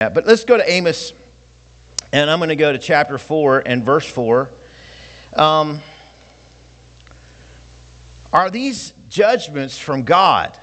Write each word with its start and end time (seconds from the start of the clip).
But 0.00 0.26
let's 0.26 0.44
go 0.44 0.56
to 0.56 0.70
Amos, 0.70 1.12
and 2.12 2.30
I'm 2.30 2.38
going 2.38 2.50
to 2.50 2.54
go 2.54 2.72
to 2.72 2.78
chapter 2.78 3.18
4 3.18 3.64
and 3.66 3.84
verse 3.84 4.06
4. 4.06 4.48
Um, 5.32 5.80
are 8.32 8.48
these 8.48 8.92
judgments 9.08 9.76
from 9.76 10.04
God? 10.04 10.56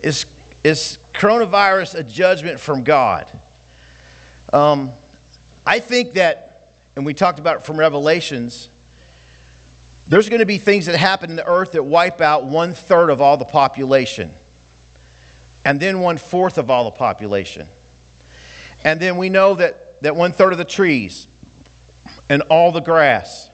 Is, 0.00 0.26
is 0.62 0.98
coronavirus 1.14 1.94
a 1.94 2.04
judgment 2.04 2.60
from 2.60 2.84
God? 2.84 3.30
Um, 4.52 4.92
I 5.64 5.78
think 5.78 6.12
that, 6.12 6.74
and 6.96 7.06
we 7.06 7.14
talked 7.14 7.38
about 7.38 7.56
it 7.56 7.62
from 7.62 7.78
Revelations, 7.78 8.68
there's 10.06 10.28
going 10.28 10.40
to 10.40 10.44
be 10.44 10.58
things 10.58 10.84
that 10.84 10.98
happen 10.98 11.30
in 11.30 11.36
the 11.36 11.48
earth 11.48 11.72
that 11.72 11.82
wipe 11.82 12.20
out 12.20 12.44
one 12.44 12.74
third 12.74 13.08
of 13.08 13.22
all 13.22 13.38
the 13.38 13.46
population, 13.46 14.34
and 15.64 15.80
then 15.80 16.00
one 16.00 16.18
fourth 16.18 16.58
of 16.58 16.70
all 16.70 16.84
the 16.84 16.90
population. 16.90 17.70
And 18.84 19.00
then 19.00 19.16
we 19.16 19.28
know 19.28 19.54
that, 19.54 20.00
that 20.02 20.14
one 20.14 20.32
third 20.32 20.52
of 20.52 20.58
the 20.58 20.64
trees 20.64 21.26
and 22.28 22.42
all 22.42 22.72
the 22.72 22.80
grass, 22.80 23.50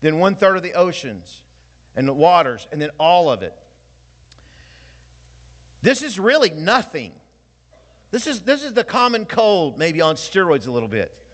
then 0.00 0.18
one 0.18 0.34
third 0.34 0.56
of 0.56 0.62
the 0.62 0.74
oceans 0.74 1.44
and 1.94 2.08
the 2.08 2.14
waters, 2.14 2.66
and 2.70 2.80
then 2.80 2.90
all 2.98 3.30
of 3.30 3.42
it. 3.42 3.54
This 5.82 6.02
is 6.02 6.18
really 6.18 6.50
nothing. 6.50 7.20
This 8.10 8.26
is, 8.26 8.42
this 8.42 8.62
is 8.62 8.72
the 8.72 8.84
common 8.84 9.26
cold, 9.26 9.78
maybe 9.78 10.00
on 10.00 10.16
steroids 10.16 10.66
a 10.66 10.70
little 10.70 10.88
bit. 10.88 11.28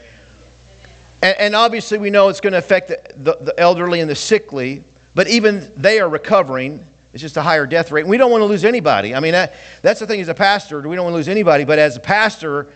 And, 1.23 1.37
and 1.39 1.55
obviously, 1.55 1.99
we 1.99 2.11
know 2.11 2.29
it's 2.29 2.41
going 2.41 2.53
to 2.53 2.59
affect 2.59 2.89
the, 2.89 3.03
the, 3.17 3.45
the 3.45 3.61
elderly 3.61 4.01
and 4.01 4.09
the 4.09 4.15
sickly, 4.15 4.85
but 5.15 5.29
even 5.29 5.73
they 5.77 6.01
are 6.01 6.09
recovering. 6.09 6.85
It's 7.13 7.23
just 7.23 7.37
a 7.37 7.43
higher 7.43 7.67
death 7.67 7.91
rate. 7.91 8.03
And 8.03 8.11
we 8.11 8.17
don't 8.17 8.31
want 8.31 8.43
to 8.43 8.47
lose 8.47 8.65
anybody. 8.65 9.15
I 9.15 9.21
mean, 9.21 9.33
that, 9.33 9.55
that's 9.83 10.01
the 10.01 10.07
thing 10.07 10.21
as 10.21 10.29
a 10.29 10.35
pastor, 10.35 10.81
we 10.81 10.95
don't 10.95 11.05
want 11.05 11.13
to 11.13 11.17
lose 11.17 11.29
anybody, 11.29 11.65
but 11.65 11.79
as 11.79 11.97
a 11.97 12.01
pastor, 12.01 12.73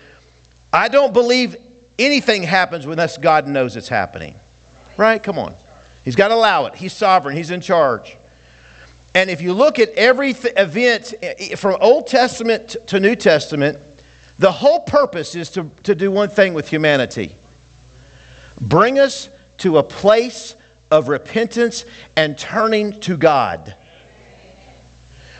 I 0.72 0.88
don't 0.88 1.12
believe 1.12 1.56
anything 1.98 2.42
happens 2.42 2.84
unless 2.84 3.18
God 3.18 3.46
knows 3.46 3.76
it's 3.76 3.88
happening. 3.88 4.34
Right? 4.96 5.22
Come 5.22 5.38
on. 5.38 5.54
He's 6.04 6.16
got 6.16 6.28
to 6.28 6.34
allow 6.34 6.66
it. 6.66 6.74
He's 6.74 6.92
sovereign, 6.92 7.36
He's 7.36 7.50
in 7.50 7.60
charge. 7.60 8.16
And 9.14 9.28
if 9.28 9.42
you 9.42 9.52
look 9.52 9.78
at 9.78 9.90
every 9.90 10.32
th- 10.32 10.54
event 10.56 11.58
from 11.58 11.76
Old 11.80 12.06
Testament 12.06 12.76
to 12.86 12.98
New 12.98 13.14
Testament, 13.14 13.78
the 14.38 14.50
whole 14.50 14.80
purpose 14.80 15.34
is 15.34 15.50
to, 15.50 15.70
to 15.82 15.94
do 15.94 16.10
one 16.10 16.28
thing 16.28 16.54
with 16.54 16.68
humanity 16.68 17.36
bring 18.60 18.98
us 18.98 19.28
to 19.58 19.78
a 19.78 19.82
place 19.82 20.54
of 20.90 21.08
repentance 21.08 21.84
and 22.16 22.38
turning 22.38 23.00
to 23.00 23.16
God. 23.16 23.74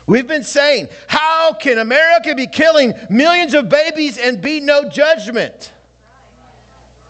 We've 0.05 0.27
been 0.27 0.43
saying, 0.43 0.89
how 1.07 1.53
can 1.53 1.77
America 1.77 2.35
be 2.35 2.47
killing 2.47 2.93
millions 3.09 3.53
of 3.53 3.69
babies 3.69 4.17
and 4.17 4.41
be 4.41 4.59
no 4.59 4.89
judgment? 4.89 5.73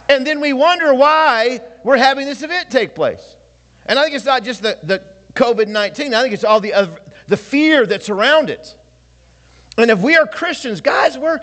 And 0.10 0.28
then 0.28 0.40
we 0.40 0.54
wonder 0.54 0.94
why 0.94 1.62
we're 1.84 1.98
having 1.98 2.26
this 2.28 2.44
event 2.44 2.70
take 2.70 2.94
place. 2.94 3.36
And 3.86 3.98
I 3.98 4.04
think 4.04 4.16
it's 4.16 4.26
not 4.26 4.44
just 4.44 4.62
the, 4.62 4.80
the 4.84 5.14
COVID 5.34 5.68
19, 5.68 6.14
I 6.14 6.22
think 6.22 6.34
it's 6.34 6.44
all 6.44 6.60
the, 6.60 6.74
other, 6.74 7.02
the 7.28 7.38
fear 7.38 7.86
that's 7.86 8.10
around 8.10 8.50
it. 8.50 8.78
And 9.78 9.90
if 9.90 10.00
we 10.00 10.16
are 10.16 10.28
Christians, 10.28 10.82
guys, 10.82 11.18
we're, 11.18 11.40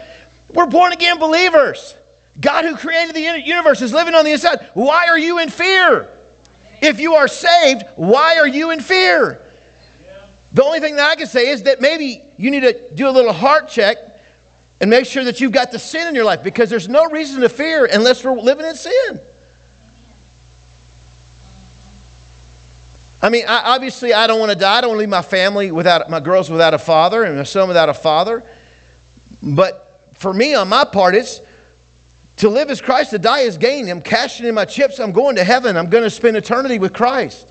we're 0.51 0.67
born 0.67 0.93
again 0.93 1.19
believers. 1.19 1.97
God, 2.41 2.65
who 2.65 2.77
created 2.77 3.15
the 3.17 3.43
universe, 3.45 3.83
is 3.83 3.93
living 3.93 4.15
on 4.15 4.25
the 4.25 4.31
inside. 4.31 4.69
Why 4.75 5.07
are 5.09 5.19
you 5.19 5.41
in 5.41 5.51
fear? 5.51 6.09
If 6.81 7.01
you 7.01 7.15
are 7.15 7.29
saved, 7.29 7.85
why 7.97 8.39
are 8.39 8.47
you 8.47 8.71
in 8.71 8.81
fear? 8.81 9.43
The 10.53 10.65
only 10.65 10.81
thing 10.81 10.97
that 10.97 11.11
I 11.11 11.17
can 11.17 11.27
say 11.27 11.49
is 11.49 11.63
that 11.65 11.81
maybe 11.81 12.23
you 12.37 12.51
need 12.51 12.61
to 12.61 12.95
do 12.95 13.09
a 13.09 13.13
little 13.13 13.33
heart 13.33 13.69
check 13.69 13.99
and 14.81 14.91
make 14.91 15.07
sure 15.07 15.25
that 15.25 15.41
you've 15.41 15.53
got 15.53 15.71
the 15.71 15.79
sin 15.79 16.09
in 16.09 16.15
your 16.15 16.25
life 16.25 16.43
because 16.43 16.71
there's 16.71 16.89
no 16.89 17.09
reason 17.09 17.41
to 17.43 17.49
fear 17.49 17.87
unless 17.87 18.25
we're 18.25 18.39
living 18.39 18.67
in 18.67 18.75
sin. 18.75 19.21
I 23.23 23.29
mean, 23.29 23.45
I, 23.47 23.75
obviously, 23.75 24.15
I 24.15 24.27
don't 24.27 24.41
want 24.41 24.51
to 24.51 24.59
die. 24.59 24.79
I 24.79 24.81
don't 24.81 24.91
want 24.91 24.99
to 24.99 25.01
leave 25.01 25.09
my 25.11 25.23
family 25.23 25.71
without 25.71 26.09
my 26.09 26.21
girls 26.21 26.49
without 26.49 26.73
a 26.73 26.79
father 26.79 27.25
and 27.25 27.37
my 27.37 27.43
son 27.43 27.69
without 27.69 27.91
a 27.91 27.95
father. 27.95 28.43
But 29.43 30.11
for 30.15 30.33
me, 30.33 30.55
on 30.55 30.69
my 30.69 30.85
part, 30.85 31.15
it's 31.15 31.41
to 32.39 32.49
live 32.49 32.71
as 32.71 32.81
Christ, 32.81 33.11
to 33.11 33.19
die 33.19 33.41
is 33.41 33.59
gain. 33.59 33.89
I'm 33.89 34.01
cashing 34.01 34.47
in 34.47 34.55
my 34.55 34.65
chips. 34.65 34.99
I'm 34.99 35.13
going 35.13 35.37
to 35.37 35.45
heaven. 35.45 35.77
I'm 35.77 35.91
going 35.91 36.05
to 36.05 36.11
spend 36.11 36.39
eternity 36.39 36.79
with 36.79 36.95
Christ. 36.95 37.47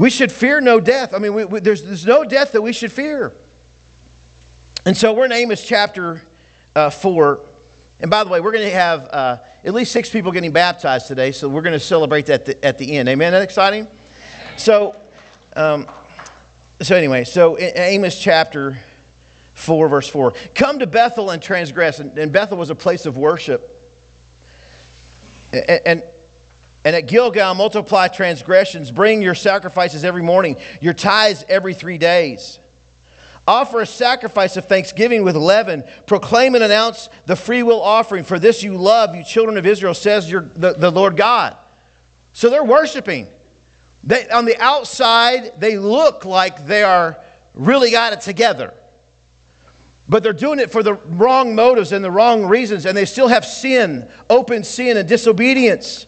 We 0.00 0.08
should 0.08 0.32
fear 0.32 0.62
no 0.62 0.80
death. 0.80 1.12
I 1.12 1.18
mean, 1.18 1.34
we, 1.34 1.44
we, 1.44 1.60
there's, 1.60 1.82
there's 1.82 2.06
no 2.06 2.24
death 2.24 2.52
that 2.52 2.62
we 2.62 2.72
should 2.72 2.90
fear. 2.90 3.34
And 4.86 4.96
so 4.96 5.12
we're 5.12 5.26
in 5.26 5.32
Amos 5.32 5.62
chapter 5.62 6.22
uh, 6.74 6.88
4. 6.88 7.44
And 8.00 8.10
by 8.10 8.24
the 8.24 8.30
way, 8.30 8.40
we're 8.40 8.52
going 8.52 8.64
to 8.64 8.70
have 8.70 9.06
uh, 9.08 9.42
at 9.62 9.74
least 9.74 9.92
six 9.92 10.08
people 10.08 10.32
getting 10.32 10.52
baptized 10.52 11.06
today, 11.06 11.32
so 11.32 11.50
we're 11.50 11.60
going 11.60 11.74
to 11.74 11.78
celebrate 11.78 12.24
that 12.26 12.40
at 12.40 12.46
the, 12.46 12.64
at 12.64 12.78
the 12.78 12.96
end. 12.96 13.10
Amen? 13.10 13.30
That 13.32 13.42
exciting? 13.42 13.88
So, 14.56 14.98
um, 15.54 15.86
so 16.80 16.96
anyway, 16.96 17.24
so 17.24 17.58
Amos 17.58 18.18
chapter 18.18 18.82
4, 19.52 19.86
verse 19.86 20.08
4. 20.08 20.32
Come 20.54 20.78
to 20.78 20.86
Bethel 20.86 21.28
and 21.28 21.42
transgress. 21.42 22.00
And, 22.00 22.16
and 22.16 22.32
Bethel 22.32 22.56
was 22.56 22.70
a 22.70 22.74
place 22.74 23.04
of 23.04 23.18
worship. 23.18 23.76
And, 25.52 25.82
and 25.84 26.04
and 26.84 26.96
at 26.96 27.06
Gilgal, 27.06 27.54
multiply 27.54 28.08
transgressions. 28.08 28.90
Bring 28.90 29.20
your 29.20 29.34
sacrifices 29.34 30.04
every 30.04 30.22
morning, 30.22 30.56
your 30.80 30.94
tithes 30.94 31.44
every 31.48 31.74
three 31.74 31.98
days. 31.98 32.58
Offer 33.46 33.80
a 33.80 33.86
sacrifice 33.86 34.56
of 34.56 34.66
thanksgiving 34.66 35.24
with 35.24 35.36
leaven. 35.36 35.84
Proclaim 36.06 36.54
and 36.54 36.62
announce 36.62 37.10
the 37.26 37.36
free 37.36 37.62
will 37.62 37.82
offering. 37.82 38.24
For 38.24 38.38
this 38.38 38.62
you 38.62 38.76
love, 38.76 39.14
you 39.14 39.24
children 39.24 39.56
of 39.56 39.66
Israel, 39.66 39.94
says 39.94 40.30
your, 40.30 40.42
the, 40.42 40.74
the 40.74 40.90
Lord 40.90 41.16
God. 41.16 41.56
So 42.32 42.48
they're 42.48 42.64
worshiping. 42.64 43.28
They, 44.04 44.28
on 44.30 44.44
the 44.44 44.56
outside, 44.60 45.60
they 45.60 45.78
look 45.78 46.24
like 46.24 46.66
they 46.66 46.82
are 46.82 47.22
really 47.54 47.90
got 47.90 48.12
it 48.12 48.20
together. 48.20 48.72
But 50.08 50.22
they're 50.22 50.32
doing 50.32 50.58
it 50.58 50.70
for 50.70 50.82
the 50.82 50.94
wrong 50.94 51.54
motives 51.54 51.92
and 51.92 52.04
the 52.04 52.10
wrong 52.10 52.46
reasons, 52.46 52.86
and 52.86 52.96
they 52.96 53.04
still 53.04 53.28
have 53.28 53.44
sin, 53.44 54.10
open 54.28 54.64
sin, 54.64 54.96
and 54.96 55.08
disobedience. 55.08 56.06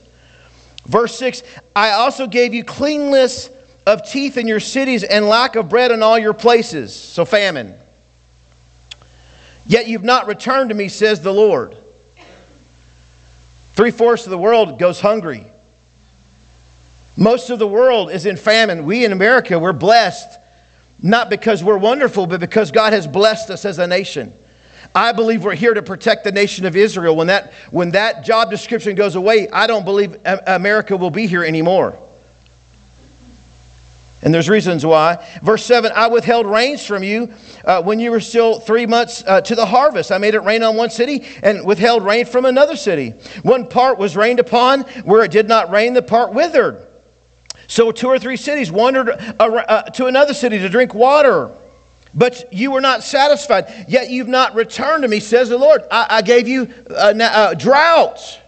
Verse 0.86 1.16
6 1.18 1.42
I 1.74 1.90
also 1.90 2.26
gave 2.26 2.54
you 2.54 2.64
cleanness 2.64 3.50
of 3.86 4.08
teeth 4.08 4.36
in 4.36 4.46
your 4.46 4.60
cities 4.60 5.02
and 5.02 5.26
lack 5.26 5.56
of 5.56 5.68
bread 5.68 5.90
in 5.90 6.02
all 6.02 6.18
your 6.18 6.34
places. 6.34 6.94
So, 6.94 7.24
famine. 7.24 7.74
Yet 9.66 9.86
you've 9.88 10.04
not 10.04 10.26
returned 10.26 10.70
to 10.70 10.74
me, 10.74 10.88
says 10.88 11.20
the 11.20 11.32
Lord. 11.32 11.76
Three 13.74 13.90
fourths 13.90 14.24
of 14.26 14.30
the 14.30 14.38
world 14.38 14.78
goes 14.78 15.00
hungry. 15.00 15.46
Most 17.16 17.50
of 17.50 17.58
the 17.58 17.66
world 17.66 18.10
is 18.10 18.26
in 18.26 18.36
famine. 18.36 18.84
We 18.84 19.04
in 19.04 19.12
America, 19.12 19.58
we're 19.58 19.72
blessed, 19.72 20.38
not 21.00 21.30
because 21.30 21.62
we're 21.62 21.78
wonderful, 21.78 22.26
but 22.26 22.40
because 22.40 22.70
God 22.70 22.92
has 22.92 23.06
blessed 23.06 23.50
us 23.50 23.64
as 23.64 23.78
a 23.78 23.86
nation. 23.86 24.32
I 24.94 25.12
believe 25.12 25.44
we're 25.44 25.54
here 25.54 25.74
to 25.74 25.82
protect 25.82 26.24
the 26.24 26.32
nation 26.32 26.66
of 26.66 26.76
Israel. 26.76 27.16
When 27.16 27.28
that, 27.28 27.52
when 27.70 27.90
that 27.92 28.24
job 28.24 28.50
description 28.50 28.94
goes 28.94 29.14
away, 29.14 29.48
I 29.48 29.66
don't 29.66 29.84
believe 29.84 30.16
America 30.24 30.96
will 30.96 31.10
be 31.10 31.26
here 31.26 31.44
anymore. 31.44 31.98
And 34.24 34.32
there's 34.32 34.48
reasons 34.48 34.86
why. 34.86 35.26
Verse 35.42 35.64
7 35.64 35.90
I 35.94 36.06
withheld 36.06 36.46
rains 36.46 36.86
from 36.86 37.02
you 37.02 37.32
uh, 37.64 37.82
when 37.82 37.98
you 37.98 38.10
were 38.10 38.20
still 38.20 38.60
three 38.60 38.86
months 38.86 39.24
uh, 39.26 39.40
to 39.40 39.54
the 39.56 39.66
harvest. 39.66 40.12
I 40.12 40.18
made 40.18 40.34
it 40.34 40.40
rain 40.40 40.62
on 40.62 40.76
one 40.76 40.90
city 40.90 41.26
and 41.42 41.66
withheld 41.66 42.04
rain 42.04 42.24
from 42.24 42.44
another 42.44 42.76
city. 42.76 43.14
One 43.42 43.66
part 43.66 43.98
was 43.98 44.16
rained 44.16 44.38
upon, 44.38 44.82
where 45.02 45.24
it 45.24 45.32
did 45.32 45.48
not 45.48 45.70
rain, 45.70 45.94
the 45.94 46.02
part 46.02 46.32
withered. 46.32 46.86
So 47.66 47.90
two 47.90 48.08
or 48.08 48.18
three 48.18 48.36
cities 48.36 48.70
wandered 48.70 49.08
uh, 49.08 49.42
uh 49.42 49.82
to 49.90 50.06
another 50.06 50.34
city 50.34 50.58
to 50.58 50.68
drink 50.68 50.94
water. 50.94 51.50
But 52.14 52.52
you 52.52 52.70
were 52.70 52.80
not 52.80 53.02
satisfied, 53.02 53.86
yet 53.88 54.10
you've 54.10 54.28
not 54.28 54.54
returned 54.54 55.02
to 55.02 55.08
me, 55.08 55.20
says 55.20 55.48
the 55.48 55.56
Lord. 55.56 55.82
I, 55.90 56.06
I 56.10 56.22
gave 56.22 56.46
you 56.46 56.72
uh, 56.90 57.14
a, 57.14 57.18
a 57.18 57.24
uh, 57.24 57.54
drought 57.54 58.40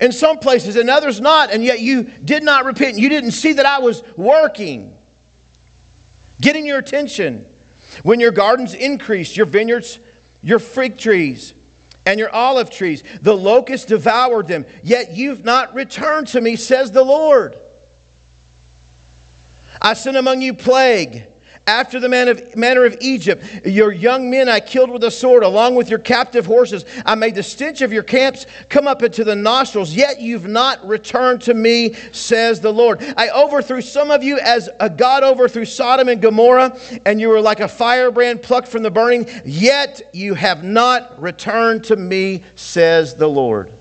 in 0.00 0.12
some 0.12 0.38
places 0.38 0.76
and 0.76 0.90
others 0.90 1.20
not, 1.20 1.50
and 1.50 1.64
yet 1.64 1.80
you 1.80 2.04
did 2.04 2.42
not 2.42 2.64
repent. 2.64 2.98
You 2.98 3.08
didn't 3.08 3.32
see 3.32 3.54
that 3.54 3.66
I 3.66 3.78
was 3.78 4.02
working, 4.16 4.96
getting 6.40 6.66
your 6.66 6.78
attention. 6.78 7.46
When 8.02 8.20
your 8.20 8.32
gardens 8.32 8.74
increased, 8.74 9.36
your 9.36 9.46
vineyards, 9.46 9.98
your 10.42 10.58
fig 10.58 10.98
trees, 10.98 11.54
and 12.04 12.20
your 12.20 12.30
olive 12.30 12.70
trees, 12.70 13.02
the 13.22 13.34
locusts 13.34 13.86
devoured 13.86 14.46
them, 14.46 14.66
yet 14.82 15.12
you've 15.12 15.44
not 15.44 15.74
returned 15.74 16.28
to 16.28 16.40
me, 16.40 16.56
says 16.56 16.92
the 16.92 17.02
Lord. 17.02 17.58
I 19.80 19.94
sent 19.94 20.16
among 20.16 20.42
you 20.42 20.54
plague 20.54 21.27
after 21.68 22.00
the 22.00 22.08
manner 22.08 22.84
of 22.86 22.96
Egypt. 23.02 23.44
Your 23.66 23.92
young 23.92 24.30
men 24.30 24.48
I 24.48 24.58
killed 24.58 24.90
with 24.90 25.04
a 25.04 25.10
sword, 25.10 25.42
along 25.42 25.74
with 25.74 25.90
your 25.90 25.98
captive 25.98 26.46
horses. 26.46 26.86
I 27.04 27.14
made 27.14 27.34
the 27.34 27.42
stench 27.42 27.82
of 27.82 27.92
your 27.92 28.02
camps 28.02 28.46
come 28.70 28.88
up 28.88 29.02
into 29.02 29.22
the 29.22 29.36
nostrils, 29.36 29.92
yet 29.92 30.18
you've 30.18 30.48
not 30.48 30.84
returned 30.88 31.42
to 31.42 31.52
me, 31.52 31.92
says 32.12 32.62
the 32.62 32.72
Lord. 32.72 33.02
I 33.18 33.28
overthrew 33.28 33.82
some 33.82 34.10
of 34.10 34.22
you 34.22 34.38
as 34.38 34.70
a 34.80 34.88
God 34.88 35.22
overthrew 35.22 35.66
Sodom 35.66 36.08
and 36.08 36.22
Gomorrah, 36.22 36.74
and 37.04 37.20
you 37.20 37.28
were 37.28 37.40
like 37.42 37.60
a 37.60 37.68
firebrand 37.68 38.40
plucked 38.40 38.68
from 38.68 38.82
the 38.82 38.90
burning, 38.90 39.28
yet 39.44 40.00
you 40.14 40.32
have 40.32 40.64
not 40.64 41.20
returned 41.20 41.84
to 41.84 41.96
me, 41.96 42.44
says 42.54 43.14
the 43.14 43.28
Lord. 43.28 43.74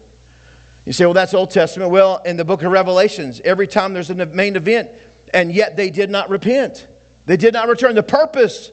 You 0.83 0.91
say, 0.91 1.05
well, 1.05 1.13
that's 1.13 1.33
Old 1.33 1.51
Testament. 1.51 1.91
Well, 1.91 2.21
in 2.25 2.35
the 2.35 2.43
book 2.43 2.63
of 2.63 2.71
Revelations, 2.71 3.39
every 3.45 3.67
time 3.67 3.93
there's 3.93 4.09
a 4.09 4.25
main 4.25 4.57
event, 4.57 4.91
and 5.33 5.53
yet 5.53 5.77
they 5.77 5.89
did 5.89 6.09
not 6.09 6.29
repent. 6.29 6.85
They 7.27 7.35
did 7.35 7.53
not 7.53 7.67
return. 7.67 7.93
The 7.93 8.03
purpose, 8.03 8.71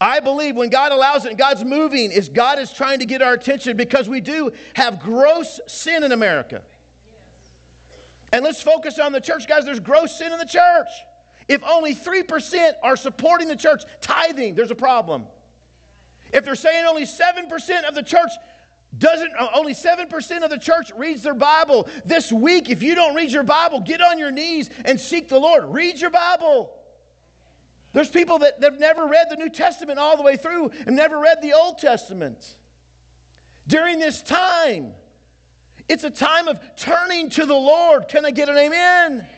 I 0.00 0.18
believe, 0.18 0.56
when 0.56 0.70
God 0.70 0.90
allows 0.90 1.24
it 1.24 1.30
and 1.30 1.38
God's 1.38 1.64
moving, 1.64 2.10
is 2.10 2.28
God 2.28 2.58
is 2.58 2.72
trying 2.72 2.98
to 2.98 3.06
get 3.06 3.22
our 3.22 3.32
attention 3.32 3.76
because 3.76 4.08
we 4.08 4.20
do 4.20 4.52
have 4.74 4.98
gross 5.00 5.60
sin 5.68 6.02
in 6.02 6.10
America. 6.10 6.66
And 8.32 8.44
let's 8.44 8.60
focus 8.60 8.98
on 8.98 9.12
the 9.12 9.20
church, 9.20 9.46
guys. 9.46 9.64
There's 9.64 9.78
gross 9.78 10.18
sin 10.18 10.32
in 10.32 10.38
the 10.40 10.46
church. 10.46 10.88
If 11.46 11.62
only 11.62 11.94
3% 11.94 12.72
are 12.82 12.96
supporting 12.96 13.46
the 13.46 13.56
church, 13.56 13.84
tithing, 14.00 14.56
there's 14.56 14.72
a 14.72 14.74
problem. 14.74 15.28
If 16.32 16.44
they're 16.44 16.56
saying 16.56 16.86
only 16.86 17.04
7% 17.04 17.84
of 17.84 17.94
the 17.94 18.02
church 18.02 18.32
doesn't 18.98 19.32
uh, 19.32 19.50
only 19.54 19.74
7% 19.74 20.42
of 20.42 20.50
the 20.50 20.58
church 20.58 20.90
reads 20.96 21.22
their 21.22 21.34
Bible 21.34 21.88
this 22.04 22.32
week, 22.32 22.68
if 22.68 22.82
you 22.82 22.96
don't 22.96 23.14
read 23.14 23.30
your 23.30 23.42
Bible, 23.44 23.80
get 23.80 24.00
on 24.00 24.18
your 24.18 24.32
knees 24.32 24.70
and 24.84 25.00
seek 25.00 25.28
the 25.28 25.38
Lord. 25.38 25.64
Read 25.66 26.00
your 26.00 26.10
Bible. 26.10 26.83
There's 27.94 28.10
people 28.10 28.40
that 28.40 28.60
have 28.60 28.78
never 28.78 29.06
read 29.06 29.30
the 29.30 29.36
New 29.36 29.48
Testament 29.48 30.00
all 30.00 30.16
the 30.16 30.24
way 30.24 30.36
through 30.36 30.70
and 30.70 30.96
never 30.96 31.20
read 31.20 31.40
the 31.40 31.52
Old 31.52 31.78
Testament. 31.78 32.58
During 33.68 34.00
this 34.00 34.20
time, 34.20 34.96
it's 35.88 36.02
a 36.02 36.10
time 36.10 36.48
of 36.48 36.74
turning 36.74 37.30
to 37.30 37.46
the 37.46 37.54
Lord. 37.54 38.08
Can 38.08 38.26
I 38.26 38.32
get 38.32 38.48
an 38.48 38.56
amen? 38.56 39.28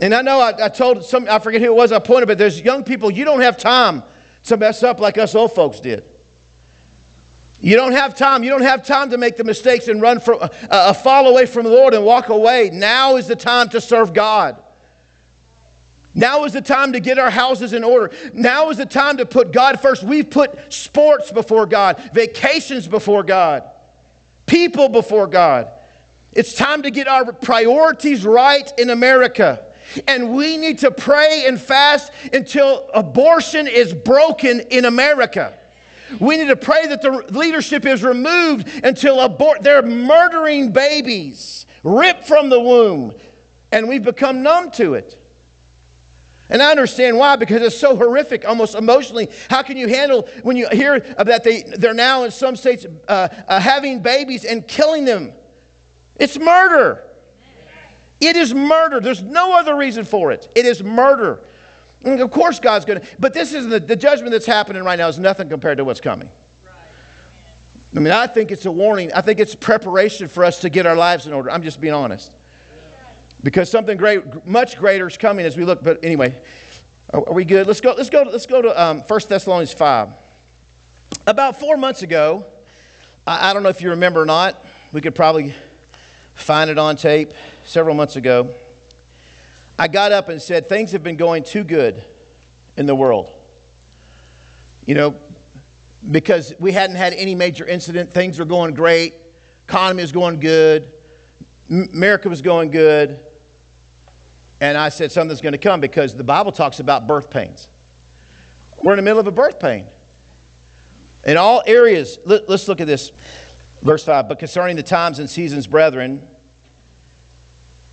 And 0.00 0.12
I 0.12 0.22
know 0.22 0.40
I, 0.40 0.66
I, 0.66 0.68
told 0.68 1.04
some, 1.04 1.28
I 1.28 1.38
forget 1.38 1.60
who 1.60 1.68
it 1.68 1.74
was 1.74 1.92
I 1.92 2.00
pointed, 2.00 2.26
but 2.26 2.36
there's 2.36 2.60
young 2.60 2.82
people, 2.82 3.12
you 3.12 3.24
don't 3.24 3.42
have 3.42 3.56
time 3.56 4.02
to 4.44 4.56
mess 4.56 4.82
up 4.82 4.98
like 4.98 5.18
us 5.18 5.36
old 5.36 5.52
folks 5.52 5.78
did. 5.78 6.04
You 7.60 7.76
don't 7.76 7.92
have 7.92 8.16
time. 8.16 8.42
You 8.42 8.50
don't 8.50 8.62
have 8.62 8.84
time 8.84 9.10
to 9.10 9.18
make 9.18 9.36
the 9.36 9.44
mistakes 9.44 9.86
and 9.86 10.02
run 10.02 10.18
from, 10.18 10.42
uh, 10.42 10.48
uh, 10.68 10.92
fall 10.92 11.28
away 11.28 11.46
from 11.46 11.62
the 11.62 11.70
Lord 11.70 11.94
and 11.94 12.04
walk 12.04 12.28
away. 12.28 12.70
Now 12.72 13.16
is 13.16 13.28
the 13.28 13.36
time 13.36 13.68
to 13.70 13.80
serve 13.80 14.12
God. 14.12 14.64
Now 16.18 16.42
is 16.42 16.52
the 16.52 16.60
time 16.60 16.94
to 16.94 17.00
get 17.00 17.16
our 17.16 17.30
houses 17.30 17.72
in 17.72 17.84
order. 17.84 18.12
Now 18.34 18.70
is 18.70 18.78
the 18.78 18.86
time 18.86 19.18
to 19.18 19.24
put 19.24 19.52
God 19.52 19.80
first. 19.80 20.02
We've 20.02 20.28
put 20.28 20.72
sports 20.72 21.30
before 21.30 21.64
God, 21.64 22.10
vacations 22.12 22.88
before 22.88 23.22
God, 23.22 23.70
people 24.44 24.88
before 24.88 25.28
God. 25.28 25.72
It's 26.32 26.54
time 26.54 26.82
to 26.82 26.90
get 26.90 27.06
our 27.06 27.32
priorities 27.32 28.26
right 28.26 28.68
in 28.78 28.90
America. 28.90 29.72
And 30.08 30.34
we 30.34 30.56
need 30.56 30.78
to 30.78 30.90
pray 30.90 31.44
and 31.46 31.58
fast 31.58 32.12
until 32.32 32.90
abortion 32.90 33.68
is 33.68 33.94
broken 33.94 34.58
in 34.58 34.86
America. 34.86 35.56
We 36.18 36.36
need 36.36 36.48
to 36.48 36.56
pray 36.56 36.88
that 36.88 37.00
the 37.00 37.12
leadership 37.30 37.86
is 37.86 38.02
removed 38.02 38.68
until 38.82 39.20
abort. 39.20 39.62
They're 39.62 39.82
murdering 39.82 40.72
babies, 40.72 41.64
ripped 41.84 42.24
from 42.24 42.48
the 42.48 42.58
womb, 42.58 43.14
and 43.70 43.88
we've 43.88 44.02
become 44.02 44.42
numb 44.42 44.72
to 44.72 44.94
it. 44.94 45.24
And 46.50 46.62
I 46.62 46.70
understand 46.70 47.18
why, 47.18 47.36
because 47.36 47.60
it's 47.60 47.78
so 47.78 47.94
horrific, 47.94 48.46
almost 48.46 48.74
emotionally. 48.74 49.28
How 49.50 49.62
can 49.62 49.76
you 49.76 49.86
handle 49.88 50.22
when 50.42 50.56
you 50.56 50.68
hear 50.70 51.00
that 51.00 51.44
they, 51.44 51.62
they're 51.62 51.92
now 51.92 52.24
in 52.24 52.30
some 52.30 52.56
states 52.56 52.86
uh, 53.06 53.28
uh, 53.46 53.60
having 53.60 54.00
babies 54.00 54.44
and 54.44 54.66
killing 54.66 55.04
them? 55.04 55.34
It's 56.16 56.38
murder. 56.38 57.04
It 58.20 58.36
is 58.36 58.54
murder. 58.54 59.00
There's 59.00 59.22
no 59.22 59.58
other 59.58 59.76
reason 59.76 60.04
for 60.04 60.32
it. 60.32 60.50
It 60.56 60.64
is 60.64 60.82
murder. 60.82 61.44
And 62.04 62.20
of 62.20 62.30
course, 62.30 62.58
God's 62.58 62.84
going 62.84 63.00
to, 63.00 63.16
but 63.18 63.34
this 63.34 63.52
is 63.52 63.66
the, 63.66 63.78
the 63.78 63.96
judgment 63.96 64.32
that's 64.32 64.46
happening 64.46 64.82
right 64.82 64.98
now 64.98 65.08
is 65.08 65.18
nothing 65.18 65.48
compared 65.48 65.78
to 65.78 65.84
what's 65.84 66.00
coming. 66.00 66.30
I 67.96 68.00
mean, 68.00 68.12
I 68.12 68.26
think 68.26 68.50
it's 68.50 68.66
a 68.66 68.72
warning. 68.72 69.12
I 69.12 69.22
think 69.22 69.40
it's 69.40 69.54
preparation 69.54 70.28
for 70.28 70.44
us 70.44 70.60
to 70.60 70.70
get 70.70 70.84
our 70.86 70.96
lives 70.96 71.26
in 71.26 71.32
order. 71.32 71.50
I'm 71.50 71.62
just 71.62 71.80
being 71.80 71.94
honest. 71.94 72.34
Because 73.42 73.70
something 73.70 73.96
great, 73.96 74.46
much 74.46 74.76
greater 74.76 75.06
is 75.06 75.16
coming 75.16 75.46
as 75.46 75.56
we 75.56 75.64
look. 75.64 75.82
But 75.82 76.04
anyway, 76.04 76.42
are, 77.12 77.32
we 77.32 77.44
good? 77.44 77.66
Let's 77.66 77.80
go. 77.80 77.92
Let's 77.92 78.10
go. 78.10 78.22
Let's 78.22 78.46
go 78.46 78.60
to 78.60 78.82
um, 78.82 79.00
1 79.02 79.20
Thessalonians 79.28 79.72
five. 79.72 80.10
About 81.26 81.58
four 81.58 81.76
months 81.76 82.02
ago, 82.02 82.44
I, 83.26 83.50
I 83.50 83.52
don't 83.54 83.62
know 83.62 83.68
if 83.68 83.80
you 83.80 83.90
remember 83.90 84.22
or 84.22 84.26
not. 84.26 84.64
We 84.92 85.00
could 85.00 85.14
probably 85.14 85.54
find 86.34 86.70
it 86.70 86.78
on 86.78 86.96
tape. 86.96 87.32
Several 87.64 87.94
months 87.94 88.16
ago, 88.16 88.56
I 89.78 89.88
got 89.88 90.10
up 90.10 90.28
and 90.28 90.42
said, 90.42 90.68
Things 90.68 90.92
have 90.92 91.04
been 91.04 91.16
going 91.16 91.44
too 91.44 91.64
good 91.64 92.04
in 92.76 92.86
the 92.86 92.94
world. 92.94 93.32
You 94.84 94.94
know, 94.94 95.20
because 96.10 96.54
we 96.58 96.72
hadn't 96.72 96.96
had 96.96 97.12
any 97.12 97.34
major 97.34 97.64
incident, 97.66 98.10
things 98.10 98.38
were 98.38 98.44
going 98.44 98.74
great, 98.74 99.14
economy 99.66 100.02
was 100.02 100.12
going 100.12 100.40
good, 100.40 100.94
America 101.70 102.28
was 102.28 102.42
going 102.42 102.70
good. 102.70 103.27
And 104.60 104.76
I 104.76 104.88
said, 104.88 105.12
Something's 105.12 105.40
going 105.40 105.52
to 105.52 105.58
come 105.58 105.80
because 105.80 106.14
the 106.14 106.24
Bible 106.24 106.52
talks 106.52 106.80
about 106.80 107.06
birth 107.06 107.30
pains. 107.30 107.68
We're 108.82 108.92
in 108.92 108.96
the 108.96 109.02
middle 109.02 109.20
of 109.20 109.26
a 109.26 109.32
birth 109.32 109.58
pain. 109.60 109.90
In 111.24 111.36
all 111.36 111.62
areas, 111.66 112.18
let, 112.24 112.48
us 112.48 112.68
look 112.68 112.80
at 112.80 112.86
this. 112.86 113.10
Verse 113.82 114.04
5 114.04 114.28
But 114.28 114.38
concerning 114.38 114.76
the 114.76 114.82
times 114.82 115.18
and 115.18 115.28
seasons, 115.28 115.66
brethren, 115.66 116.28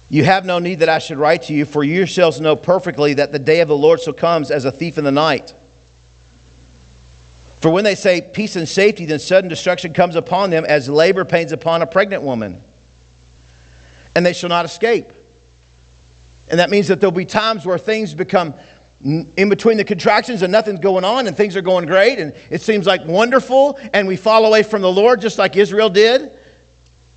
you 0.09 0.23
have 0.23 0.45
no 0.45 0.59
need 0.59 0.79
that 0.79 0.89
I 0.89 0.99
should 0.99 1.17
write 1.17 1.43
to 1.43 1.53
you, 1.53 1.65
for 1.65 1.83
you 1.83 1.95
yourselves 1.95 2.39
know 2.39 2.55
perfectly 2.55 3.15
that 3.15 3.31
the 3.31 3.39
day 3.39 3.61
of 3.61 3.67
the 3.67 3.77
Lord 3.77 3.99
so 3.99 4.13
comes 4.13 4.51
as 4.51 4.65
a 4.65 4.71
thief 4.71 4.97
in 4.97 5.03
the 5.03 5.11
night. 5.11 5.53
For 7.59 7.71
when 7.71 7.83
they 7.83 7.95
say 7.95 8.21
peace 8.21 8.55
and 8.55 8.69
safety, 8.69 9.05
then 9.05 9.17
sudden 9.17 9.49
destruction 9.49 9.93
comes 9.93 10.15
upon 10.15 10.51
them 10.51 10.65
as 10.65 10.87
labor 10.87 11.25
pains 11.25 11.51
upon 11.51 11.81
a 11.81 11.87
pregnant 11.87 12.21
woman, 12.21 12.61
and 14.15 14.23
they 14.23 14.33
shall 14.33 14.49
not 14.49 14.65
escape. 14.65 15.11
And 16.49 16.59
that 16.59 16.69
means 16.69 16.87
that 16.87 16.99
there'll 16.99 17.11
be 17.11 17.25
times 17.25 17.65
where 17.65 17.77
things 17.77 18.13
become 18.13 18.53
in 19.03 19.49
between 19.49 19.77
the 19.77 19.83
contractions 19.83 20.41
and 20.41 20.51
nothing's 20.51 20.79
going 20.79 21.03
on 21.03 21.27
and 21.27 21.35
things 21.35 21.55
are 21.55 21.61
going 21.61 21.85
great 21.85 22.17
and 22.17 22.33
it 22.49 22.61
seems 22.61 22.87
like 22.87 23.05
wonderful 23.05 23.77
and 23.93 24.07
we 24.07 24.15
fall 24.15 24.45
away 24.45 24.63
from 24.63 24.81
the 24.81 24.91
Lord 24.91 25.21
just 25.21 25.37
like 25.37 25.55
Israel 25.55 25.89
did. 25.89 26.31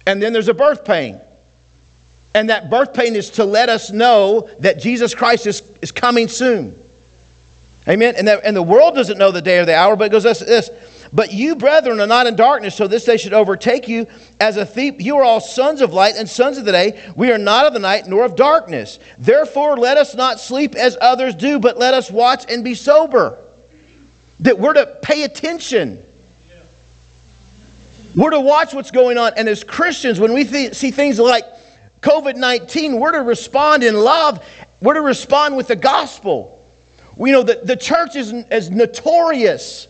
And 0.07 0.23
then 0.23 0.33
there's 0.33 0.49
a 0.49 0.55
birth 0.55 0.85
pain. 0.85 1.21
And 2.35 2.51
that 2.51 2.69
birth 2.71 2.93
pain 2.93 3.17
is 3.17 3.31
to 3.31 3.45
let 3.45 3.69
us 3.69 3.91
know 3.91 4.49
that 4.61 4.79
Jesus 4.79 5.15
Christ 5.15 5.47
is, 5.47 5.63
is 5.81 5.91
coming 5.91 6.29
soon. 6.29 6.79
Amen. 7.89 8.15
And, 8.17 8.29
that, 8.29 8.41
and 8.45 8.55
the 8.55 8.63
world 8.63 8.95
doesn't 8.95 9.17
know 9.17 9.31
the 9.31 9.41
day 9.41 9.59
or 9.59 9.65
the 9.65 9.75
hour, 9.75 9.97
but 9.97 10.05
it 10.05 10.11
goes 10.11 10.23
this, 10.23 10.41
this. 10.41 10.71
But 11.13 11.33
you, 11.33 11.57
brethren, 11.57 12.01
are 12.01 12.07
not 12.07 12.27
in 12.27 12.37
darkness, 12.37 12.75
so 12.75 12.87
this 12.87 13.05
day 13.05 13.17
should 13.17 13.33
overtake 13.33 13.89
you 13.89 14.07
as 14.41 14.57
a 14.57 14.67
thief. 14.67 14.97
You 14.99 15.17
are 15.17 15.25
all 15.25 15.41
sons 15.41 15.81
of 15.81 15.93
light 15.93 16.17
and 16.17 16.29
sons 16.29 16.59
of 16.59 16.65
the 16.65 16.73
day. 16.73 17.01
We 17.17 17.33
are 17.33 17.39
not 17.39 17.67
of 17.67 17.73
the 17.73 17.79
night 17.79 18.07
nor 18.07 18.25
of 18.25 18.37
darkness. 18.37 18.99
Therefore, 19.19 19.77
let 19.77 19.97
us 19.97 20.15
not 20.15 20.41
sleep 20.41 20.75
as 20.75 20.99
others 21.01 21.35
do, 21.35 21.59
but 21.59 21.79
let 21.79 21.95
us 21.95 22.11
watch 22.11 22.45
and 22.51 22.63
be 22.63 22.75
sober. 22.75 23.39
That 24.41 24.59
we're 24.59 24.75
to 24.75 24.87
pay 25.03 25.25
attention. 25.25 26.05
We're 28.15 28.31
to 28.31 28.41
watch 28.41 28.75
what's 28.75 28.91
going 28.91 29.17
on. 29.19 29.33
And 29.37 29.49
as 29.49 29.65
Christians, 29.65 30.21
when 30.21 30.33
we 30.33 30.45
th- 30.45 30.75
see 30.75 30.91
things 30.91 31.19
like 31.19 31.45
COVID 32.03 32.37
19, 32.37 33.01
we're 33.01 33.13
to 33.13 33.23
respond 33.23 33.83
in 33.83 33.97
love. 33.97 34.47
We're 34.81 34.95
to 34.95 35.01
respond 35.01 35.57
with 35.57 35.69
the 35.69 35.77
gospel. 35.77 36.55
We 37.17 37.33
know 37.33 37.43
that 37.43 37.67
the 37.67 37.77
church 37.77 38.15
is, 38.15 38.33
is 38.33 38.71
notorious 38.71 39.89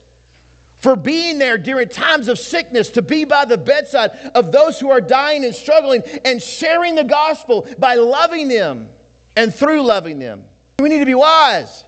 for 0.81 0.95
being 0.95 1.39
there 1.39 1.59
during 1.59 1.89
times 1.89 2.29
of 2.29 2.39
sickness, 2.39 2.91
to 2.91 3.03
be 3.03 3.25
by 3.25 3.45
the 3.45 3.59
bedside 3.59 4.11
of 4.35 4.53
those 4.53 4.79
who 4.79 4.91
are 4.91 5.01
dying 5.01 5.45
and 5.45 5.55
struggling, 5.55 6.03
and 6.25 6.41
sharing 6.43 6.95
the 6.95 7.05
gospel 7.05 7.67
by 7.79 7.97
loving 7.97 8.49
them 8.49 8.93
and 9.37 9.53
through 9.53 9.83
loving 9.83 10.19
them. 10.19 10.49
We 10.79 10.89
need 10.89 11.01
to 11.01 11.07
be 11.07 11.15
wise. 11.15 11.85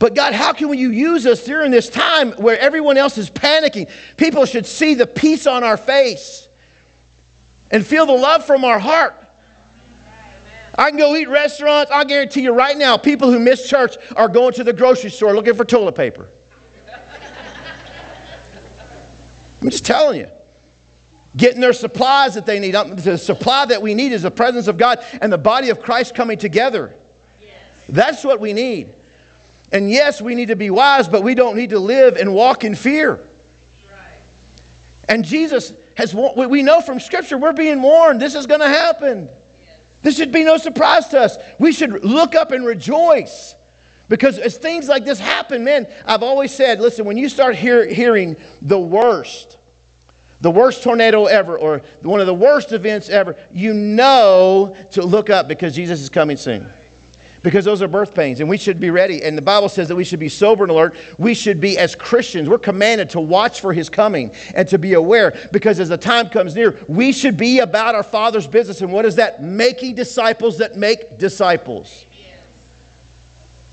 But 0.00 0.16
God, 0.16 0.34
how 0.34 0.52
can 0.52 0.76
you 0.76 0.90
use 0.90 1.24
us 1.26 1.44
during 1.44 1.70
this 1.70 1.88
time 1.88 2.32
where 2.32 2.58
everyone 2.58 2.96
else 2.96 3.16
is 3.18 3.30
panicking? 3.30 3.88
People 4.16 4.44
should 4.44 4.66
see 4.66 4.94
the 4.94 5.06
peace 5.06 5.46
on 5.46 5.62
our 5.62 5.76
face 5.76 6.48
and 7.70 7.86
feel 7.86 8.04
the 8.04 8.12
love 8.12 8.44
from 8.44 8.64
our 8.64 8.80
heart. 8.80 9.14
I 10.74 10.90
can 10.90 10.98
go 10.98 11.14
eat 11.14 11.28
restaurants. 11.28 11.92
I 11.92 12.02
guarantee 12.02 12.42
you 12.42 12.52
right 12.52 12.76
now, 12.76 12.96
people 12.96 13.30
who 13.30 13.38
miss 13.38 13.68
church 13.68 13.94
are 14.16 14.28
going 14.28 14.54
to 14.54 14.64
the 14.64 14.72
grocery 14.72 15.10
store 15.10 15.34
looking 15.34 15.54
for 15.54 15.64
toilet 15.64 15.94
paper. 15.94 16.28
I'm 19.62 19.70
just 19.70 19.86
telling 19.86 20.18
you. 20.18 20.28
Getting 21.36 21.60
their 21.60 21.72
supplies 21.72 22.34
that 22.34 22.44
they 22.44 22.58
need. 22.58 22.74
Um, 22.74 22.96
the 22.96 23.16
supply 23.16 23.64
that 23.66 23.80
we 23.80 23.94
need 23.94 24.12
is 24.12 24.22
the 24.22 24.30
presence 24.30 24.66
of 24.66 24.76
God 24.76 25.02
and 25.20 25.32
the 25.32 25.38
body 25.38 25.70
of 25.70 25.80
Christ 25.80 26.14
coming 26.14 26.36
together. 26.36 26.94
Yes. 27.40 27.54
That's 27.88 28.24
what 28.24 28.40
we 28.40 28.52
need. 28.52 28.94
And 29.70 29.88
yes, 29.90 30.20
we 30.20 30.34
need 30.34 30.48
to 30.48 30.56
be 30.56 30.68
wise, 30.68 31.08
but 31.08 31.22
we 31.22 31.34
don't 31.34 31.56
need 31.56 31.70
to 31.70 31.78
live 31.78 32.16
and 32.16 32.34
walk 32.34 32.64
in 32.64 32.74
fear. 32.74 33.26
And 35.08 35.24
Jesus 35.24 35.74
has, 35.96 36.14
we 36.14 36.62
know 36.62 36.80
from 36.80 37.00
Scripture, 37.00 37.38
we're 37.38 37.52
being 37.52 37.80
warned 37.80 38.20
this 38.20 38.34
is 38.34 38.46
going 38.46 38.60
to 38.60 38.68
happen. 38.68 39.30
This 40.02 40.16
should 40.16 40.32
be 40.32 40.44
no 40.44 40.58
surprise 40.58 41.08
to 41.08 41.20
us. 41.20 41.38
We 41.58 41.72
should 41.72 42.04
look 42.04 42.34
up 42.34 42.50
and 42.50 42.66
rejoice. 42.66 43.54
Because 44.12 44.38
as 44.38 44.58
things 44.58 44.88
like 44.88 45.06
this 45.06 45.18
happen, 45.18 45.64
man, 45.64 45.90
I've 46.04 46.22
always 46.22 46.54
said, 46.54 46.80
listen, 46.80 47.06
when 47.06 47.16
you 47.16 47.30
start 47.30 47.56
hear, 47.56 47.86
hearing 47.86 48.36
the 48.60 48.78
worst, 48.78 49.56
the 50.42 50.50
worst 50.50 50.82
tornado 50.82 51.24
ever, 51.24 51.56
or 51.56 51.80
one 52.02 52.20
of 52.20 52.26
the 52.26 52.34
worst 52.34 52.72
events 52.72 53.08
ever, 53.08 53.38
you 53.50 53.72
know 53.72 54.76
to 54.90 55.02
look 55.02 55.30
up 55.30 55.48
because 55.48 55.74
Jesus 55.74 56.02
is 56.02 56.10
coming 56.10 56.36
soon 56.36 56.70
because 57.42 57.64
those 57.64 57.80
are 57.80 57.88
birth 57.88 58.14
pains 58.14 58.40
and 58.40 58.50
we 58.50 58.58
should 58.58 58.78
be 58.78 58.90
ready. 58.90 59.22
And 59.22 59.36
the 59.36 59.40
Bible 59.40 59.70
says 59.70 59.88
that 59.88 59.96
we 59.96 60.04
should 60.04 60.20
be 60.20 60.28
sober 60.28 60.64
and 60.64 60.70
alert. 60.70 60.94
We 61.16 61.32
should 61.32 61.58
be, 61.58 61.78
as 61.78 61.94
Christians, 61.94 62.50
we're 62.50 62.58
commanded 62.58 63.08
to 63.10 63.20
watch 63.20 63.62
for 63.62 63.72
his 63.72 63.88
coming 63.88 64.30
and 64.54 64.68
to 64.68 64.76
be 64.76 64.92
aware 64.92 65.48
because 65.52 65.80
as 65.80 65.88
the 65.88 65.96
time 65.96 66.28
comes 66.28 66.54
near, 66.54 66.84
we 66.86 67.12
should 67.12 67.38
be 67.38 67.60
about 67.60 67.94
our 67.94 68.02
Father's 68.02 68.46
business. 68.46 68.82
And 68.82 68.92
what 68.92 69.06
is 69.06 69.16
that? 69.16 69.42
Making 69.42 69.94
disciples 69.94 70.58
that 70.58 70.76
make 70.76 71.16
disciples. 71.16 72.04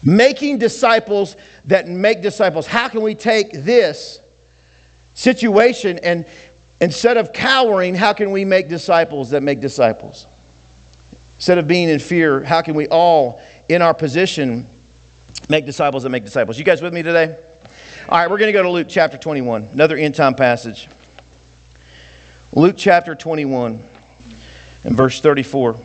Making 0.03 0.57
disciples 0.57 1.35
that 1.65 1.87
make 1.87 2.21
disciples. 2.21 2.65
How 2.65 2.87
can 2.87 3.01
we 3.01 3.15
take 3.15 3.51
this 3.51 4.21
situation 5.13 5.99
and 5.99 6.25
instead 6.79 7.17
of 7.17 7.33
cowering, 7.33 7.95
how 7.95 8.13
can 8.13 8.31
we 8.31 8.45
make 8.45 8.69
disciples 8.69 9.31
that 9.31 9.43
make 9.43 9.59
disciples? 9.59 10.25
Instead 11.35 11.57
of 11.57 11.67
being 11.67 11.89
in 11.89 11.99
fear, 11.99 12.43
how 12.43 12.61
can 12.61 12.75
we 12.75 12.87
all 12.87 13.41
in 13.67 13.81
our 13.81 13.93
position 13.93 14.67
make 15.47 15.65
disciples 15.65 16.03
that 16.03 16.09
make 16.09 16.25
disciples. 16.25 16.57
You 16.57 16.65
guys 16.65 16.81
with 16.81 16.93
me 16.93 17.03
today? 17.03 17.37
All 18.09 18.17
right, 18.17 18.29
we're 18.29 18.37
going 18.37 18.49
to 18.49 18.53
go 18.53 18.63
to 18.63 18.69
Luke 18.69 18.87
chapter 18.89 19.17
21, 19.17 19.69
another 19.71 19.95
end 19.95 20.15
time 20.15 20.35
passage. 20.35 20.87
Luke 22.51 22.75
chapter 22.77 23.15
21 23.15 23.87
and 24.83 24.97
verse 24.97 25.21
34. 25.21 25.75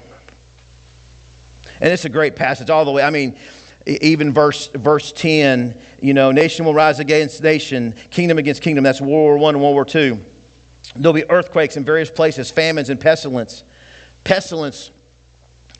And 1.80 1.92
it's 1.92 2.04
a 2.04 2.08
great 2.08 2.36
passage 2.36 2.70
all 2.70 2.84
the 2.84 2.90
way. 2.90 3.02
I 3.02 3.10
mean, 3.10 3.38
even 3.86 4.32
verse 4.32 4.68
verse 4.68 5.12
10, 5.12 5.80
you 6.00 6.14
know, 6.14 6.32
nation 6.32 6.64
will 6.64 6.74
rise 6.74 7.00
against 7.00 7.42
nation, 7.42 7.92
kingdom 8.10 8.38
against 8.38 8.62
kingdom. 8.62 8.84
That's 8.84 9.00
World 9.00 9.10
War 9.10 9.38
One 9.38 9.54
and 9.54 9.62
World 9.62 9.74
War 9.74 9.84
Two. 9.84 10.24
There'll 10.96 11.12
be 11.12 11.28
earthquakes 11.28 11.76
in 11.76 11.84
various 11.84 12.10
places, 12.10 12.50
famines 12.50 12.88
and 12.88 13.00
pestilence. 13.00 13.64
Pestilence 14.22 14.90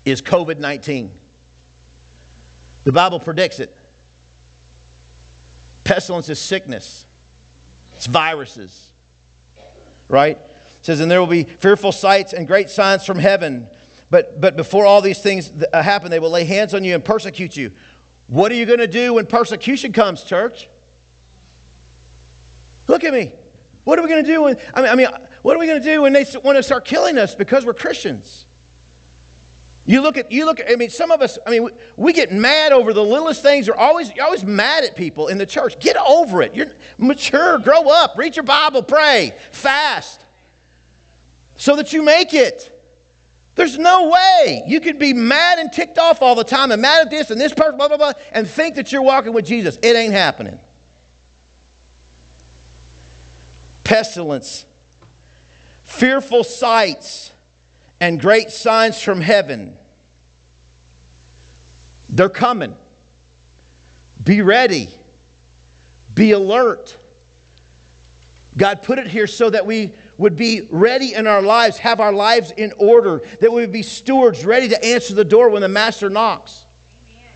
is 0.04 0.20
COVID 0.20 0.58
19. 0.58 1.18
The 2.84 2.92
Bible 2.92 3.20
predicts 3.20 3.60
it. 3.60 3.76
Pestilence 5.84 6.28
is 6.28 6.38
sickness, 6.38 7.04
it's 7.94 8.06
viruses, 8.06 8.92
right? 10.08 10.38
It 10.38 10.84
says, 10.84 11.00
and 11.00 11.10
there 11.10 11.20
will 11.20 11.26
be 11.26 11.44
fearful 11.44 11.92
sights 11.92 12.32
and 12.32 12.46
great 12.46 12.70
signs 12.70 13.04
from 13.04 13.18
heaven. 13.18 13.70
But, 14.10 14.40
but 14.40 14.56
before 14.56 14.86
all 14.86 15.00
these 15.00 15.20
things 15.20 15.50
uh, 15.50 15.82
happen, 15.82 16.10
they 16.10 16.18
will 16.18 16.30
lay 16.30 16.44
hands 16.44 16.74
on 16.74 16.84
you 16.84 16.94
and 16.94 17.04
persecute 17.04 17.56
you. 17.56 17.72
What 18.26 18.50
are 18.50 18.54
you 18.54 18.66
going 18.66 18.78
to 18.78 18.86
do 18.86 19.14
when 19.14 19.26
persecution 19.26 19.92
comes, 19.92 20.24
church? 20.24 20.68
Look 22.86 23.04
at 23.04 23.12
me. 23.12 23.32
What 23.84 23.98
are 23.98 24.02
we 24.02 24.08
going 24.08 24.24
to 24.24 24.30
do 24.30 24.42
when, 24.42 24.58
I 24.72 24.80
mean, 24.80 24.90
I 24.90 24.94
mean 24.94 25.28
what 25.42 25.56
are 25.56 25.58
we 25.58 25.66
going 25.66 25.82
to 25.82 25.86
do 25.86 26.02
when 26.02 26.12
they 26.12 26.24
want 26.42 26.56
to 26.56 26.62
start 26.62 26.84
killing 26.84 27.18
us 27.18 27.34
because 27.34 27.66
we're 27.66 27.74
Christians? 27.74 28.46
You 29.86 30.00
look 30.00 30.16
at, 30.16 30.32
you 30.32 30.46
look 30.46 30.60
at, 30.60 30.70
I 30.70 30.76
mean, 30.76 30.88
some 30.88 31.10
of 31.10 31.20
us, 31.20 31.38
I 31.46 31.50
mean, 31.50 31.64
we, 31.64 31.70
we 31.96 32.12
get 32.14 32.32
mad 32.32 32.72
over 32.72 32.94
the 32.94 33.04
littlest 33.04 33.42
things. 33.42 33.66
You're 33.66 33.76
always, 33.76 34.10
you're 34.12 34.24
always 34.24 34.44
mad 34.44 34.84
at 34.84 34.96
people 34.96 35.28
in 35.28 35.36
the 35.36 35.44
church. 35.44 35.78
Get 35.78 35.96
over 35.96 36.40
it. 36.40 36.54
You're 36.54 36.72
mature, 36.96 37.58
grow 37.58 37.90
up, 37.90 38.16
read 38.16 38.36
your 38.36 38.44
Bible, 38.44 38.82
pray, 38.82 39.38
fast, 39.52 40.24
so 41.56 41.76
that 41.76 41.92
you 41.92 42.02
make 42.02 42.32
it. 42.32 42.73
There's 43.54 43.78
no 43.78 44.08
way 44.10 44.64
you 44.66 44.80
could 44.80 44.98
be 44.98 45.12
mad 45.12 45.58
and 45.58 45.72
ticked 45.72 45.98
off 45.98 46.22
all 46.22 46.34
the 46.34 46.44
time 46.44 46.72
and 46.72 46.82
mad 46.82 47.06
at 47.06 47.10
this 47.10 47.30
and 47.30 47.40
this 47.40 47.54
person, 47.54 47.76
blah, 47.76 47.88
blah, 47.88 47.96
blah, 47.96 48.12
and 48.32 48.48
think 48.48 48.74
that 48.76 48.90
you're 48.90 49.02
walking 49.02 49.32
with 49.32 49.44
Jesus. 49.44 49.76
It 49.76 49.94
ain't 49.94 50.12
happening. 50.12 50.58
Pestilence, 53.84 54.66
fearful 55.84 56.42
sights 56.42 57.32
and 58.00 58.20
great 58.20 58.50
signs 58.50 59.00
from 59.00 59.20
heaven. 59.20 59.78
They're 62.08 62.28
coming. 62.28 62.76
Be 64.22 64.42
ready. 64.42 64.92
Be 66.12 66.32
alert. 66.32 66.96
God 68.56 68.82
put 68.82 68.98
it 68.98 69.06
here 69.06 69.26
so 69.26 69.50
that 69.50 69.66
we 69.66 69.94
would 70.16 70.36
be 70.36 70.68
ready 70.70 71.14
in 71.14 71.26
our 71.26 71.42
lives, 71.42 71.78
have 71.78 72.00
our 72.00 72.12
lives 72.12 72.50
in 72.52 72.72
order, 72.78 73.18
that 73.40 73.50
we 73.50 73.60
would 73.60 73.72
be 73.72 73.82
stewards 73.82 74.44
ready 74.44 74.68
to 74.68 74.84
answer 74.84 75.14
the 75.14 75.24
door 75.24 75.48
when 75.50 75.62
the 75.62 75.68
master 75.68 76.08
knocks. 76.08 76.66
Amen. 77.10 77.28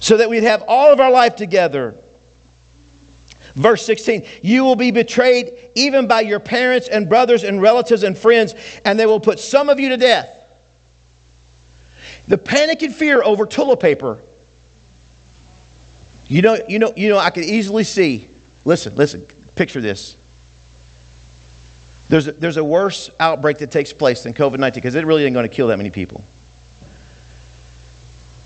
So 0.00 0.16
that 0.16 0.28
we'd 0.28 0.42
have 0.42 0.62
all 0.66 0.92
of 0.92 1.00
our 1.00 1.10
life 1.10 1.36
together. 1.36 1.94
Verse 3.54 3.84
16, 3.84 4.24
you 4.42 4.62
will 4.62 4.76
be 4.76 4.90
betrayed 4.90 5.70
even 5.74 6.06
by 6.06 6.20
your 6.20 6.38
parents 6.38 6.88
and 6.88 7.08
brothers 7.08 7.44
and 7.44 7.60
relatives 7.60 8.04
and 8.04 8.16
friends, 8.16 8.54
and 8.84 8.98
they 8.98 9.06
will 9.06 9.20
put 9.20 9.40
some 9.40 9.68
of 9.68 9.80
you 9.80 9.88
to 9.88 9.96
death. 9.96 10.34
The 12.28 12.38
panic 12.38 12.82
and 12.82 12.94
fear 12.94 13.22
over 13.22 13.46
toilet 13.46 13.80
paper. 13.80 14.18
You 16.28 16.42
know, 16.42 16.58
you 16.68 16.78
know, 16.78 16.92
you 16.94 17.08
know, 17.08 17.18
I 17.18 17.30
could 17.30 17.44
easily 17.44 17.84
see. 17.84 18.28
Listen, 18.64 18.94
listen, 18.96 19.22
picture 19.56 19.80
this. 19.80 20.14
There's 22.08 22.26
a, 22.26 22.32
there's 22.32 22.56
a 22.56 22.64
worse 22.64 23.10
outbreak 23.20 23.58
that 23.58 23.70
takes 23.70 23.92
place 23.92 24.22
than 24.22 24.32
COVID 24.34 24.58
19 24.58 24.80
because 24.80 24.94
it 24.94 25.04
really 25.04 25.24
ain't 25.24 25.34
going 25.34 25.48
to 25.48 25.54
kill 25.54 25.68
that 25.68 25.76
many 25.76 25.90
people. 25.90 26.24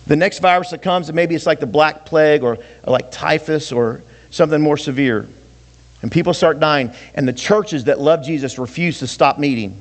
The 0.06 0.16
next 0.16 0.40
virus 0.40 0.70
that 0.70 0.82
comes, 0.82 1.08
and 1.08 1.16
maybe 1.16 1.34
it's 1.34 1.46
like 1.46 1.60
the 1.60 1.66
Black 1.66 2.04
Plague 2.04 2.42
or, 2.42 2.54
or 2.54 2.92
like 2.92 3.12
typhus 3.12 3.70
or 3.70 4.02
something 4.30 4.60
more 4.60 4.76
severe. 4.76 5.28
And 6.02 6.10
people 6.10 6.34
start 6.34 6.58
dying. 6.58 6.92
And 7.14 7.28
the 7.28 7.32
churches 7.32 7.84
that 7.84 8.00
love 8.00 8.24
Jesus 8.24 8.58
refuse 8.58 8.98
to 8.98 9.06
stop 9.06 9.38
meeting. 9.38 9.80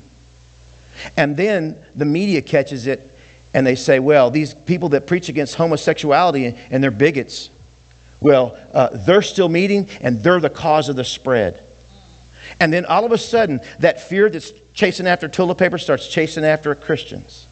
And 1.18 1.36
then 1.36 1.84
the 1.96 2.06
media 2.06 2.42
catches 2.44 2.86
it 2.86 3.18
and 3.54 3.66
they 3.66 3.76
say, 3.76 4.00
well, 4.00 4.30
these 4.30 4.54
people 4.54 4.90
that 4.90 5.08
preach 5.08 5.28
against 5.28 5.56
homosexuality 5.56 6.58
and 6.70 6.84
they're 6.84 6.92
bigots, 6.92 7.50
well, 8.20 8.58
uh, 8.74 8.90
they're 8.94 9.24
still 9.24 9.50
meeting 9.50 9.90
and 10.02 10.22
they're 10.22 10.40
the 10.40 10.50
cause 10.50 10.90
of 10.90 10.96
the 10.96 11.04
spread. 11.04 11.64
And 12.60 12.72
then 12.72 12.86
all 12.86 13.06
of 13.06 13.12
a 13.12 13.18
sudden, 13.18 13.62
that 13.80 14.02
fear 14.02 14.30
that's 14.30 14.52
chasing 14.74 15.08
after 15.08 15.28
toilet 15.28 15.58
paper 15.58 15.78
starts 15.78 16.08
chasing 16.08 16.44
after 16.44 16.74
Christians 16.76 17.48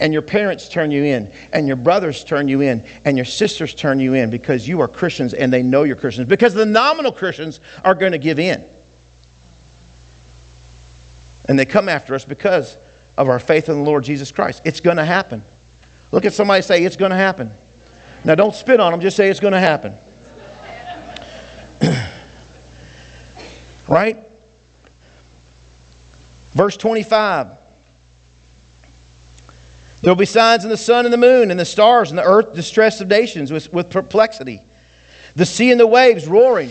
and 0.00 0.12
your 0.12 0.22
parents 0.22 0.68
turn 0.68 0.90
you 0.90 1.04
in, 1.04 1.32
and 1.52 1.66
your 1.66 1.76
brothers 1.76 2.24
turn 2.24 2.48
you 2.48 2.60
in, 2.60 2.86
and 3.04 3.16
your 3.16 3.24
sisters 3.24 3.74
turn 3.74 4.00
you 4.00 4.14
in 4.14 4.30
because 4.30 4.66
you 4.68 4.80
are 4.80 4.88
Christians 4.88 5.34
and 5.34 5.52
they 5.52 5.62
know 5.62 5.84
you're 5.84 5.96
Christians. 5.96 6.28
Because 6.28 6.54
the 6.54 6.66
nominal 6.66 7.12
Christians 7.12 7.60
are 7.84 7.94
going 7.94 8.12
to 8.12 8.18
give 8.18 8.38
in. 8.38 8.64
And 11.48 11.58
they 11.58 11.64
come 11.64 11.88
after 11.88 12.14
us 12.14 12.24
because 12.24 12.76
of 13.16 13.28
our 13.28 13.38
faith 13.38 13.68
in 13.68 13.76
the 13.76 13.82
Lord 13.82 14.04
Jesus 14.04 14.30
Christ. 14.32 14.62
It's 14.64 14.80
going 14.80 14.96
to 14.96 15.04
happen. 15.04 15.42
Look 16.12 16.24
at 16.24 16.34
somebody 16.34 16.62
say, 16.62 16.84
It's 16.84 16.96
going 16.96 17.12
to 17.12 17.16
happen. 17.16 17.52
Now, 18.24 18.34
don't 18.34 18.54
spit 18.54 18.80
on 18.80 18.92
them, 18.92 19.00
just 19.00 19.16
say, 19.16 19.30
It's 19.30 19.40
going 19.40 19.52
to 19.52 19.60
happen. 19.60 19.94
right? 23.88 24.18
Verse 26.52 26.76
25. 26.76 27.48
There 30.02 30.10
will 30.10 30.16
be 30.16 30.26
signs 30.26 30.64
in 30.64 30.70
the 30.70 30.76
sun 30.76 31.04
and 31.04 31.12
the 31.12 31.18
moon 31.18 31.50
and 31.50 31.58
the 31.58 31.64
stars 31.64 32.10
and 32.10 32.18
the 32.18 32.24
earth, 32.24 32.54
distress 32.54 33.00
of 33.00 33.08
nations 33.08 33.50
with, 33.50 33.72
with 33.72 33.90
perplexity. 33.90 34.62
The 35.34 35.46
sea 35.46 35.70
and 35.70 35.80
the 35.80 35.86
waves 35.86 36.26
roaring. 36.26 36.70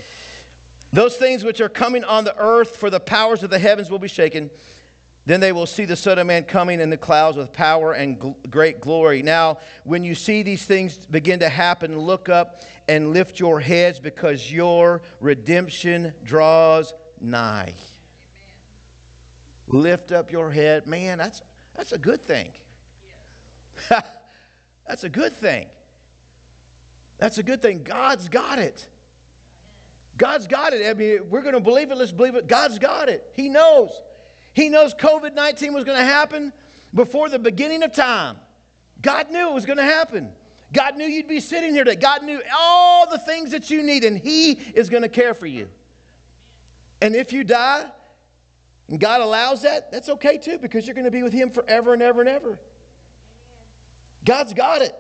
Those 0.91 1.17
things 1.17 1.43
which 1.43 1.60
are 1.60 1.69
coming 1.69 2.03
on 2.03 2.24
the 2.24 2.38
earth, 2.38 2.77
for 2.77 2.89
the 2.89 3.00
powers 3.00 3.43
of 3.43 3.50
the 3.50 3.60
heavens 3.60 3.91
will 3.91 4.00
be 4.00 4.07
shaken. 4.07 4.51
Then 5.25 5.39
they 5.39 5.51
will 5.51 5.65
see 5.65 5.86
the 5.86 5.95
Son 5.95 6.19
of 6.19 6.27
Man 6.27 6.45
coming 6.45 6.79
in 6.79 6.91
the 6.91 6.98
clouds 6.98 7.36
with 7.36 7.51
power 7.51 7.93
and 7.93 8.19
gl- 8.19 8.50
great 8.50 8.79
glory. 8.79 9.24
Now, 9.24 9.60
when 9.84 10.03
you 10.03 10.15
see 10.15 10.43
these 10.43 10.65
things 10.65 11.05
begin 11.05 11.39
to 11.39 11.50
happen, 11.50 12.00
look 12.00 12.29
up 12.29 12.57
and 12.88 13.12
lift 13.12 13.39
your 13.39 13.60
heads 13.60 14.00
because 14.00 14.51
your 14.51 15.01
redemption 15.19 16.24
draws 16.24 16.93
nigh. 17.22 17.75
Amen. 17.75 18.53
Lift 19.67 20.12
up 20.12 20.31
your 20.31 20.51
head. 20.51 20.88
Man, 20.88 21.17
that's, 21.17 21.41
that's 21.74 21.91
a 21.91 21.98
good 21.98 22.22
thing. 22.22 22.55
That's 24.86 25.03
a 25.03 25.10
good 25.10 25.34
thing. 25.34 25.72
That's 27.17 27.38
a 27.38 27.43
good 27.43 27.62
thing. 27.62 27.84
God's 27.84 28.29
got 28.29 28.60
it. 28.60 28.89
God's 30.17 30.48
got 30.48 30.74
it. 30.74 30.88
I 30.88 30.93
mean, 30.93 31.29
we're 31.29 31.41
going 31.41 31.55
to 31.55 31.60
believe 31.60 31.91
it. 31.91 31.95
Let's 31.95 32.12
believe 32.12 32.36
it. 32.36 32.48
God's 32.48 32.79
got 32.79 33.10
it. 33.10 33.31
He 33.34 33.50
knows. 33.50 34.00
He 34.53 34.69
knows 34.69 34.93
COVID 34.93 35.34
19 35.34 35.74
was 35.74 35.84
going 35.84 35.98
to 35.98 36.03
happen 36.03 36.53
before 36.93 37.29
the 37.29 37.39
beginning 37.39 37.84
of 37.84 37.91
time. 37.91 38.39
God 39.01 39.29
knew 39.29 39.50
it 39.50 39.53
was 39.53 39.65
going 39.65 39.77
to 39.77 39.84
happen. 39.84 40.36
God 40.72 40.95
knew 40.95 41.05
you'd 41.05 41.27
be 41.27 41.41
sitting 41.41 41.74
here 41.74 41.84
today. 41.84 42.00
God 42.00 42.24
knew 42.24 42.41
all 42.53 43.10
the 43.10 43.19
things 43.19 43.51
that 43.51 43.69
you 43.69 43.84
need, 43.84 44.03
and 44.03 44.17
He 44.17 44.53
is 44.53 44.89
going 44.89 45.03
to 45.03 45.10
care 45.10 45.34
for 45.34 45.48
you. 45.48 45.69
And 47.06 47.16
if 47.16 47.34
you 47.34 47.44
die, 47.44 47.92
and 48.88 49.00
God 49.00 49.22
allows 49.22 49.62
that, 49.62 49.92
that's 49.92 50.10
okay 50.10 50.40
too, 50.40 50.58
because 50.58 50.88
you're 50.88 50.96
going 50.96 51.06
to 51.06 51.12
be 51.12 51.22
with 51.22 51.34
Him 51.34 51.52
forever 51.52 51.94
and 51.94 52.02
ever 52.02 52.22
and 52.22 52.28
ever. 52.28 52.60
God's 54.24 54.56
got 54.56 54.82
it. 54.82 54.96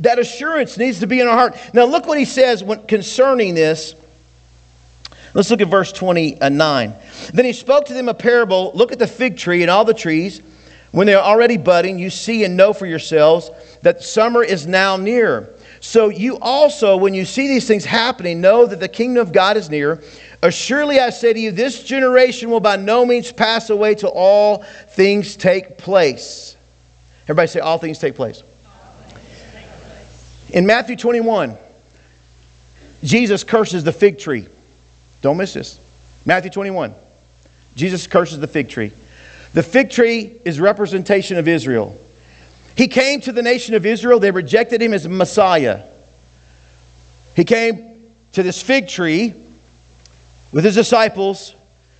That 0.00 0.18
assurance 0.18 0.76
needs 0.76 0.98
to 1.00 1.06
be 1.06 1.20
in 1.20 1.28
our 1.28 1.36
heart. 1.36 1.56
Now, 1.72 1.84
look 1.84 2.04
what 2.04 2.18
He 2.18 2.24
says 2.24 2.64
when, 2.64 2.84
concerning 2.88 3.54
this. 3.54 3.94
Let's 5.34 5.48
look 5.48 5.60
at 5.60 5.68
verse 5.68 5.92
29. 5.92 6.94
Then 7.32 7.44
He 7.44 7.52
spoke 7.52 7.84
to 7.86 7.94
them 7.94 8.08
a 8.08 8.14
parable 8.14 8.72
Look 8.74 8.90
at 8.90 8.98
the 8.98 9.06
fig 9.06 9.36
tree 9.36 9.62
and 9.62 9.70
all 9.70 9.84
the 9.84 9.94
trees. 9.94 10.42
When 10.90 11.06
they 11.06 11.14
are 11.14 11.22
already 11.22 11.58
budding, 11.58 12.00
you 12.00 12.10
see 12.10 12.42
and 12.42 12.56
know 12.56 12.72
for 12.72 12.86
yourselves 12.86 13.52
that 13.82 14.02
summer 14.02 14.42
is 14.42 14.66
now 14.66 14.96
near. 14.96 15.54
So 15.80 16.08
you 16.08 16.38
also, 16.40 16.96
when 16.96 17.14
you 17.14 17.24
see 17.24 17.46
these 17.46 17.68
things 17.68 17.84
happening, 17.84 18.40
know 18.40 18.66
that 18.66 18.80
the 18.80 18.88
kingdom 18.88 19.24
of 19.24 19.32
God 19.32 19.56
is 19.56 19.70
near. 19.70 20.02
Assuredly, 20.42 21.00
I 21.00 21.10
say 21.10 21.32
to 21.32 21.40
you, 21.40 21.50
this 21.50 21.82
generation 21.82 22.50
will 22.50 22.60
by 22.60 22.76
no 22.76 23.04
means 23.06 23.32
pass 23.32 23.70
away 23.70 23.94
till 23.94 24.12
all 24.14 24.62
things 24.90 25.36
take 25.36 25.78
place. 25.78 26.56
Everybody 27.24 27.48
say, 27.48 27.60
all 27.60 27.78
things 27.78 27.98
take 27.98 28.14
place. 28.14 28.42
In 30.50 30.66
Matthew 30.66 30.96
21, 30.96 31.56
Jesus 33.02 33.44
curses 33.44 33.82
the 33.82 33.92
fig 33.92 34.18
tree. 34.18 34.46
Don't 35.22 35.36
miss 35.36 35.54
this. 35.54 35.78
Matthew 36.24 36.50
21. 36.50 36.94
Jesus 37.74 38.06
curses 38.06 38.38
the 38.38 38.46
fig 38.46 38.68
tree. 38.68 38.92
The 39.54 39.62
fig 39.62 39.90
tree 39.90 40.34
is 40.44 40.60
representation 40.60 41.36
of 41.36 41.48
Israel. 41.48 41.98
He 42.76 42.88
came 42.88 43.20
to 43.22 43.32
the 43.32 43.42
nation 43.42 43.74
of 43.74 43.86
Israel. 43.86 44.20
They 44.20 44.30
rejected 44.30 44.82
him 44.82 44.92
as 44.92 45.08
Messiah. 45.08 45.82
He 47.34 47.44
came 47.44 48.02
to 48.32 48.42
this 48.42 48.60
fig 48.60 48.88
tree 48.88 49.34
with 50.56 50.64
his 50.64 50.74
disciples, 50.74 51.54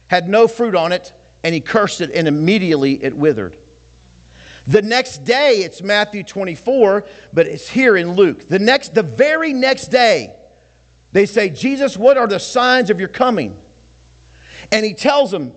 had 0.08 0.30
no 0.30 0.48
fruit 0.48 0.74
on 0.74 0.90
it, 0.90 1.12
and 1.44 1.54
he 1.54 1.60
cursed 1.60 2.00
it, 2.00 2.10
and 2.10 2.26
immediately 2.26 3.02
it 3.02 3.14
withered. 3.14 3.58
The 4.66 4.80
next 4.80 5.24
day, 5.24 5.56
it's 5.56 5.82
Matthew 5.82 6.24
24, 6.24 7.06
but 7.34 7.46
it's 7.46 7.68
here 7.68 7.98
in 7.98 8.12
Luke. 8.12 8.48
The 8.48 8.58
next, 8.58 8.94
the 8.94 9.02
very 9.02 9.52
next 9.52 9.88
day, 9.88 10.34
they 11.12 11.26
say, 11.26 11.50
Jesus, 11.50 11.98
what 11.98 12.16
are 12.16 12.26
the 12.26 12.40
signs 12.40 12.88
of 12.88 12.98
your 12.98 13.10
coming? 13.10 13.60
And 14.72 14.86
he 14.86 14.94
tells 14.94 15.30
them, 15.30 15.52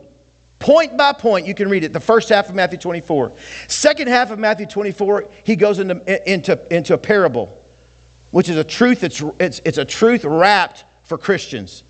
point 0.59 0.97
by 0.97 1.13
point, 1.13 1.47
you 1.47 1.55
can 1.55 1.69
read 1.69 1.85
it, 1.85 1.93
the 1.93 2.01
first 2.01 2.27
half 2.27 2.49
of 2.49 2.55
Matthew 2.55 2.79
24. 2.79 3.31
Second 3.69 4.09
half 4.09 4.29
of 4.29 4.39
Matthew 4.39 4.65
24, 4.65 5.29
he 5.45 5.55
goes 5.55 5.79
into, 5.79 6.29
into, 6.29 6.75
into 6.75 6.95
a 6.95 6.97
parable, 6.97 7.65
which 8.31 8.49
is 8.49 8.57
a 8.57 8.63
truth, 8.65 9.05
it's, 9.05 9.23
it's, 9.39 9.61
it's 9.63 9.77
a 9.77 9.85
truth 9.85 10.25
wrapped 10.25 10.83
for 11.03 11.17
Christians. 11.17 11.83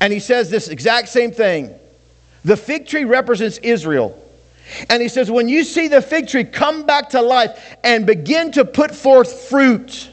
And 0.00 0.12
he 0.12 0.18
says 0.18 0.50
this 0.50 0.68
exact 0.68 1.08
same 1.08 1.30
thing. 1.30 1.74
The 2.44 2.56
fig 2.56 2.86
tree 2.86 3.04
represents 3.04 3.58
Israel. 3.58 4.16
And 4.88 5.02
he 5.02 5.08
says, 5.08 5.30
when 5.30 5.48
you 5.48 5.64
see 5.64 5.88
the 5.88 6.00
fig 6.00 6.28
tree 6.28 6.44
come 6.44 6.86
back 6.86 7.10
to 7.10 7.20
life 7.20 7.76
and 7.84 8.06
begin 8.06 8.52
to 8.52 8.64
put 8.64 8.94
forth 8.94 9.48
fruit, 9.48 10.08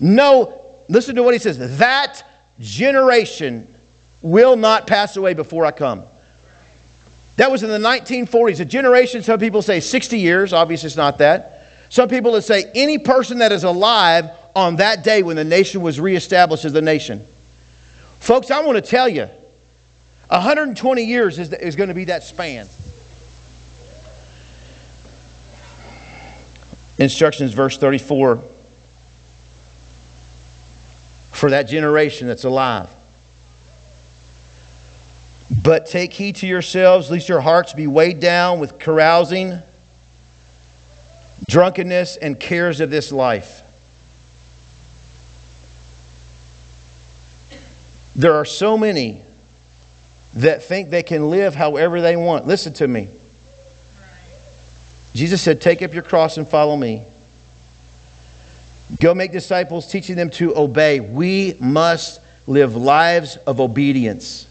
know, 0.00 0.60
listen 0.88 1.14
to 1.16 1.22
what 1.22 1.34
he 1.34 1.38
says, 1.38 1.78
that 1.78 2.24
generation 2.58 3.72
will 4.22 4.56
not 4.56 4.86
pass 4.86 5.16
away 5.16 5.34
before 5.34 5.66
I 5.66 5.72
come. 5.72 6.04
That 7.36 7.50
was 7.50 7.62
in 7.62 7.70
the 7.70 7.78
1940s. 7.78 8.60
A 8.60 8.64
generation, 8.64 9.22
some 9.22 9.38
people 9.38 9.62
say 9.62 9.80
60 9.80 10.18
years. 10.18 10.52
Obviously, 10.52 10.88
it's 10.88 10.96
not 10.96 11.18
that. 11.18 11.68
Some 11.88 12.08
people 12.08 12.32
would 12.32 12.44
say 12.44 12.70
any 12.74 12.98
person 12.98 13.38
that 13.38 13.52
is 13.52 13.64
alive 13.64 14.30
on 14.54 14.76
that 14.76 15.02
day 15.02 15.22
when 15.22 15.36
the 15.36 15.44
nation 15.44 15.82
was 15.82 15.98
reestablished 15.98 16.64
as 16.64 16.72
the 16.72 16.82
nation. 16.82 17.26
Folks, 18.22 18.52
I 18.52 18.60
want 18.60 18.76
to 18.76 18.88
tell 18.88 19.08
you 19.08 19.28
120 20.28 21.02
years 21.02 21.40
is, 21.40 21.52
is 21.52 21.74
going 21.74 21.88
to 21.88 21.94
be 21.94 22.04
that 22.04 22.22
span. 22.22 22.68
Instructions, 26.98 27.52
verse 27.52 27.76
34 27.78 28.44
for 31.32 31.50
that 31.50 31.64
generation 31.64 32.28
that's 32.28 32.44
alive. 32.44 32.88
But 35.60 35.86
take 35.86 36.12
heed 36.12 36.36
to 36.36 36.46
yourselves, 36.46 37.10
lest 37.10 37.28
your 37.28 37.40
hearts 37.40 37.72
be 37.72 37.88
weighed 37.88 38.20
down 38.20 38.60
with 38.60 38.78
carousing, 38.78 39.58
drunkenness, 41.50 42.18
and 42.18 42.38
cares 42.38 42.78
of 42.78 42.88
this 42.88 43.10
life. 43.10 43.62
There 48.14 48.34
are 48.34 48.44
so 48.44 48.76
many 48.76 49.22
that 50.34 50.62
think 50.62 50.90
they 50.90 51.02
can 51.02 51.30
live 51.30 51.54
however 51.54 52.00
they 52.00 52.16
want. 52.16 52.46
Listen 52.46 52.72
to 52.74 52.88
me. 52.88 53.08
Jesus 55.14 55.42
said, 55.42 55.60
Take 55.60 55.82
up 55.82 55.92
your 55.92 56.02
cross 56.02 56.36
and 56.36 56.48
follow 56.48 56.76
me. 56.76 57.04
Go 59.00 59.14
make 59.14 59.32
disciples, 59.32 59.86
teaching 59.86 60.16
them 60.16 60.30
to 60.30 60.56
obey. 60.56 61.00
We 61.00 61.54
must 61.58 62.20
live 62.46 62.76
lives 62.76 63.36
of 63.46 63.60
obedience. 63.60 64.46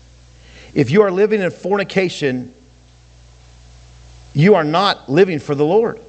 If 0.73 0.89
you 0.89 1.01
are 1.03 1.11
living 1.11 1.41
in 1.41 1.51
fornication, 1.51 2.53
you 4.33 4.55
are 4.55 4.63
not 4.63 5.09
living 5.09 5.39
for 5.39 5.53
the 5.53 5.65
Lord. 5.65 5.99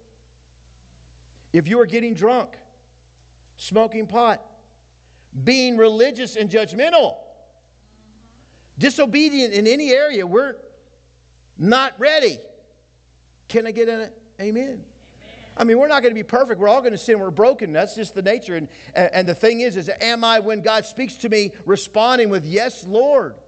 If 1.52 1.66
you 1.66 1.80
are 1.80 1.86
getting 1.86 2.14
drunk, 2.14 2.56
smoking 3.56 4.06
pot, 4.06 4.46
being 5.44 5.76
religious 5.76 6.36
and 6.36 6.48
judgmental, 6.48 7.31
disobedient 8.78 9.54
in 9.54 9.66
any 9.66 9.90
area, 9.90 10.26
we're 10.26 10.62
not 11.56 11.98
ready. 11.98 12.38
Can 13.48 13.66
I 13.66 13.72
get 13.72 13.88
an 13.88 14.14
amen? 14.40 14.92
I 15.56 15.64
mean, 15.64 15.78
we're 15.78 15.88
not 15.88 16.00
going 16.00 16.14
to 16.14 16.18
be 16.18 16.26
perfect. 16.26 16.60
We're 16.60 16.68
all 16.68 16.80
going 16.80 16.92
to 16.92 16.98
sin. 16.98 17.20
We're 17.20 17.30
broken. 17.30 17.72
That's 17.72 17.94
just 17.94 18.14
the 18.14 18.22
nature. 18.22 18.56
And, 18.56 18.70
and 18.94 19.28
the 19.28 19.34
thing 19.34 19.60
is, 19.60 19.76
is 19.76 19.88
am 19.88 20.24
I, 20.24 20.40
when 20.40 20.62
God 20.62 20.86
speaks 20.86 21.16
to 21.16 21.28
me, 21.28 21.54
responding 21.66 22.30
with, 22.30 22.44
Yes, 22.44 22.84
Lord? 22.84 23.38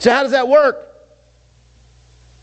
So, 0.00 0.10
how 0.10 0.24
does 0.24 0.32
that 0.32 0.48
work? 0.48 0.88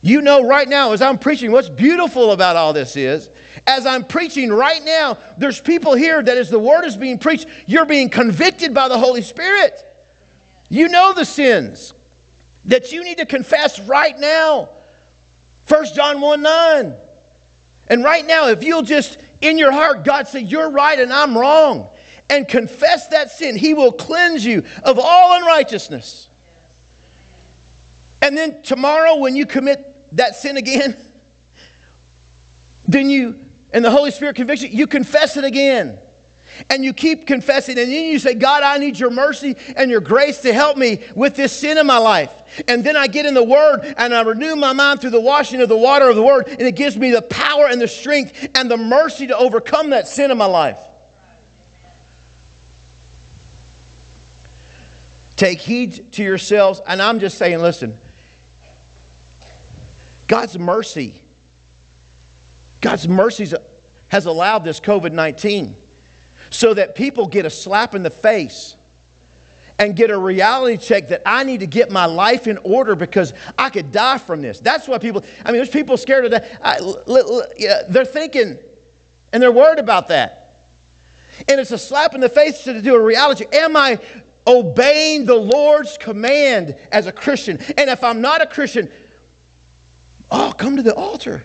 You 0.02 0.22
know, 0.22 0.48
right 0.48 0.67
now, 0.67 0.93
as 0.93 1.02
I'm 1.02 1.19
preaching, 1.19 1.52
what's 1.52 1.67
beautiful 1.67 2.32
about 2.32 2.56
all 2.56 2.72
this 2.72 2.95
is, 2.95 3.30
as 3.67 3.86
I'm 3.86 4.06
preaching 4.06 4.50
right 4.50 4.82
now, 4.82 5.17
there's 5.38 5.60
people 5.60 5.93
here 5.93 6.24
that 6.24 6.38
as 6.38 6.50
the 6.50 6.60
word 6.60 6.86
is 6.86 6.95
being 6.95 7.19
preached, 7.19 7.48
you're 7.67 7.86
being 7.86 8.10
convicted 8.10 8.74
by 8.74 8.88
the 8.88 8.98
Holy 8.98 9.22
Spirit. 9.22 9.86
You 10.69 10.88
know 10.88 11.13
the 11.13 11.25
sins 11.25 11.93
that 12.65 12.91
you 12.91 13.03
need 13.03 13.17
to 13.17 13.25
confess 13.25 13.79
right 13.79 14.17
now. 14.17 14.69
1 15.67 15.86
John 15.95 16.21
1 16.21 16.41
9. 16.41 16.95
And 17.88 18.03
right 18.03 18.25
now, 18.25 18.47
if 18.49 18.63
you'll 18.63 18.84
just 18.84 19.19
in 19.41 19.58
your 19.58 19.71
heart, 19.71 20.03
God 20.03 20.27
say, 20.27 20.41
You're 20.41 20.69
right 20.69 20.99
and 20.99 21.12
I'm 21.12 21.38
wrong, 21.38 21.89
and 22.29 22.47
confess 22.47 23.08
that 23.08 23.32
sin, 23.32 23.58
He 23.58 23.73
will 23.73 23.91
cleanse 23.91 24.45
you 24.45 24.63
of 24.84 24.99
all 24.99 25.38
unrighteousness. 25.38 26.29
And 28.21 28.38
then 28.38 28.62
tomorrow, 28.63 29.15
when 29.15 29.36
you 29.36 29.45
commit 29.45 30.15
that 30.15 30.36
sin 30.36 30.58
again, 30.58 30.97
then 32.88 33.10
you, 33.10 33.45
and 33.71 33.84
the 33.84 33.91
Holy 33.91 34.12
Spirit 34.12 34.36
convicts 34.36 34.62
you, 34.62 34.69
you 34.69 34.88
confess 34.88 35.38
it 35.38 35.43
again. 35.43 35.99
And 36.69 36.84
you 36.84 36.93
keep 36.93 37.26
confessing, 37.26 37.78
and 37.78 37.91
then 37.91 38.06
you 38.06 38.19
say, 38.19 38.34
God, 38.34 38.63
I 38.63 38.78
need 38.78 39.00
your 39.00 39.10
mercy 39.10 39.56
and 39.76 39.89
your 39.89 40.02
grace 40.02 40.41
to 40.41 40.54
help 40.54 40.78
me 40.78 41.06
with 41.15 41.36
this 41.36 41.54
sin 41.54 41.78
in 41.78 41.88
my 41.88 41.98
life. 41.98 42.32
And 42.67 42.84
then 42.84 42.98
I 42.98 43.08
get 43.08 43.26
in 43.26 43.34
the 43.34 43.43
Word 43.43 43.82
and 43.98 44.13
I 44.13 44.22
renew 44.22 44.56
my 44.56 44.74
mind 44.74 45.02
through 45.02 45.12
the 45.12 45.22
washing 45.22 45.62
of 45.62 45.69
the 45.69 45.78
water 45.78 46.10
of 46.10 46.15
the 46.15 46.24
Word, 46.24 46.48
and 46.48 46.62
it 46.62 46.76
gives 46.76 46.98
me 46.98 47.12
the 47.12 47.22
power 47.22 47.67
and 47.67 47.80
the 47.80 47.88
strength 47.88 48.50
and 48.56 48.69
the 48.69 48.78
mercy 48.78 49.28
to 49.28 49.38
overcome 49.38 49.91
that 49.91 50.08
sin 50.08 50.32
in 50.32 50.38
my 50.38 50.45
life. 50.45 50.80
Take 55.36 55.60
heed 55.60 56.12
to 56.13 56.24
yourselves, 56.24 56.82
and 56.86 57.02
I'm 57.02 57.19
just 57.19 57.38
saying, 57.38 57.60
listen, 57.60 57.98
God's 60.28 60.60
mercy, 60.60 61.24
God's 62.82 63.08
mercies 63.08 63.54
has 64.10 64.26
allowed 64.26 64.65
this 64.65 64.82
COVID 64.82 65.13
19 65.13 65.78
so 66.49 66.73
that 66.73 66.95
people 66.95 67.27
get 67.27 67.45
a 67.45 67.49
slap 67.49 67.95
in 67.95 68.03
the 68.03 68.09
face 68.09 68.75
and 69.77 69.95
get 69.95 70.09
a 70.09 70.17
reality 70.17 70.77
check 70.77 71.07
that 71.09 71.21
I 71.25 71.43
need 71.43 71.62
to 71.62 71.67
get 71.67 71.89
my 71.89 72.05
life 72.05 72.47
in 72.47 72.57
order 72.59 72.95
because 72.95 73.33
I 73.57 73.69
could 73.69 73.91
die 73.91 74.17
from 74.17 74.41
this. 74.41 74.59
That's 74.59 74.88
why 74.88 74.97
people, 74.97 75.23
I 75.45 75.51
mean, 75.51 75.57
there's 75.57 75.69
people 75.69 75.95
scared 75.95 76.25
of 76.25 76.31
that. 76.31 76.59
I, 76.62 77.83
they're 77.89 78.05
thinking 78.05 78.59
and 79.31 79.41
they're 79.41 79.51
worried 79.51 79.79
about 79.79 80.09
that. 80.09 80.65
And 81.47 81.62
it's 81.62 81.71
a 81.71 81.77
slap 81.77 82.13
in 82.15 82.21
the 82.21 82.29
face 82.29 82.63
to 82.65 82.81
do 82.81 82.95
a 82.95 83.01
reality. 83.01 83.45
Am 83.53 83.77
I 83.77 84.01
obeying 84.45 85.25
the 85.25 85.35
Lord's 85.35 85.97
command 85.97 86.75
as 86.91 87.07
a 87.07 87.13
Christian? 87.13 87.57
And 87.77 87.89
if 87.89 88.03
I'm 88.03 88.19
not 88.19 88.41
a 88.41 88.47
Christian, 88.47 88.91
Oh, 90.31 90.53
come 90.55 90.77
to 90.77 90.83
the 90.83 90.93
altar. 90.93 91.43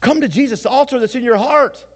Come 0.00 0.20
to 0.20 0.28
Jesus, 0.28 0.62
the 0.62 0.70
altar 0.70 1.00
that's 1.00 1.14
in 1.14 1.24
your 1.24 1.36
heart. 1.36 1.86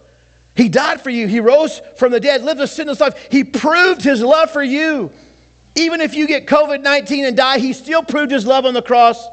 He 0.57 0.69
died 0.69 1.01
for 1.01 1.11
you. 1.11 1.27
He 1.27 1.41
rose 1.41 1.81
from 1.97 2.13
the 2.13 2.21
dead, 2.21 2.43
lived 2.43 2.61
a 2.61 2.67
sinless 2.67 3.01
life. 3.01 3.29
He 3.31 3.43
proved 3.45 4.03
his 4.03 4.21
love 4.21 4.51
for 4.51 4.63
you. 4.63 5.11
Even 5.75 6.01
if 6.01 6.15
you 6.15 6.27
get 6.27 6.47
COVID 6.47 6.83
19 6.83 7.25
and 7.25 7.37
die, 7.37 7.59
he 7.59 7.73
still 7.73 8.03
proved 8.03 8.31
his 8.31 8.47
love 8.47 8.67
on 8.67 8.75
the 8.75 8.83
cross 8.83 9.27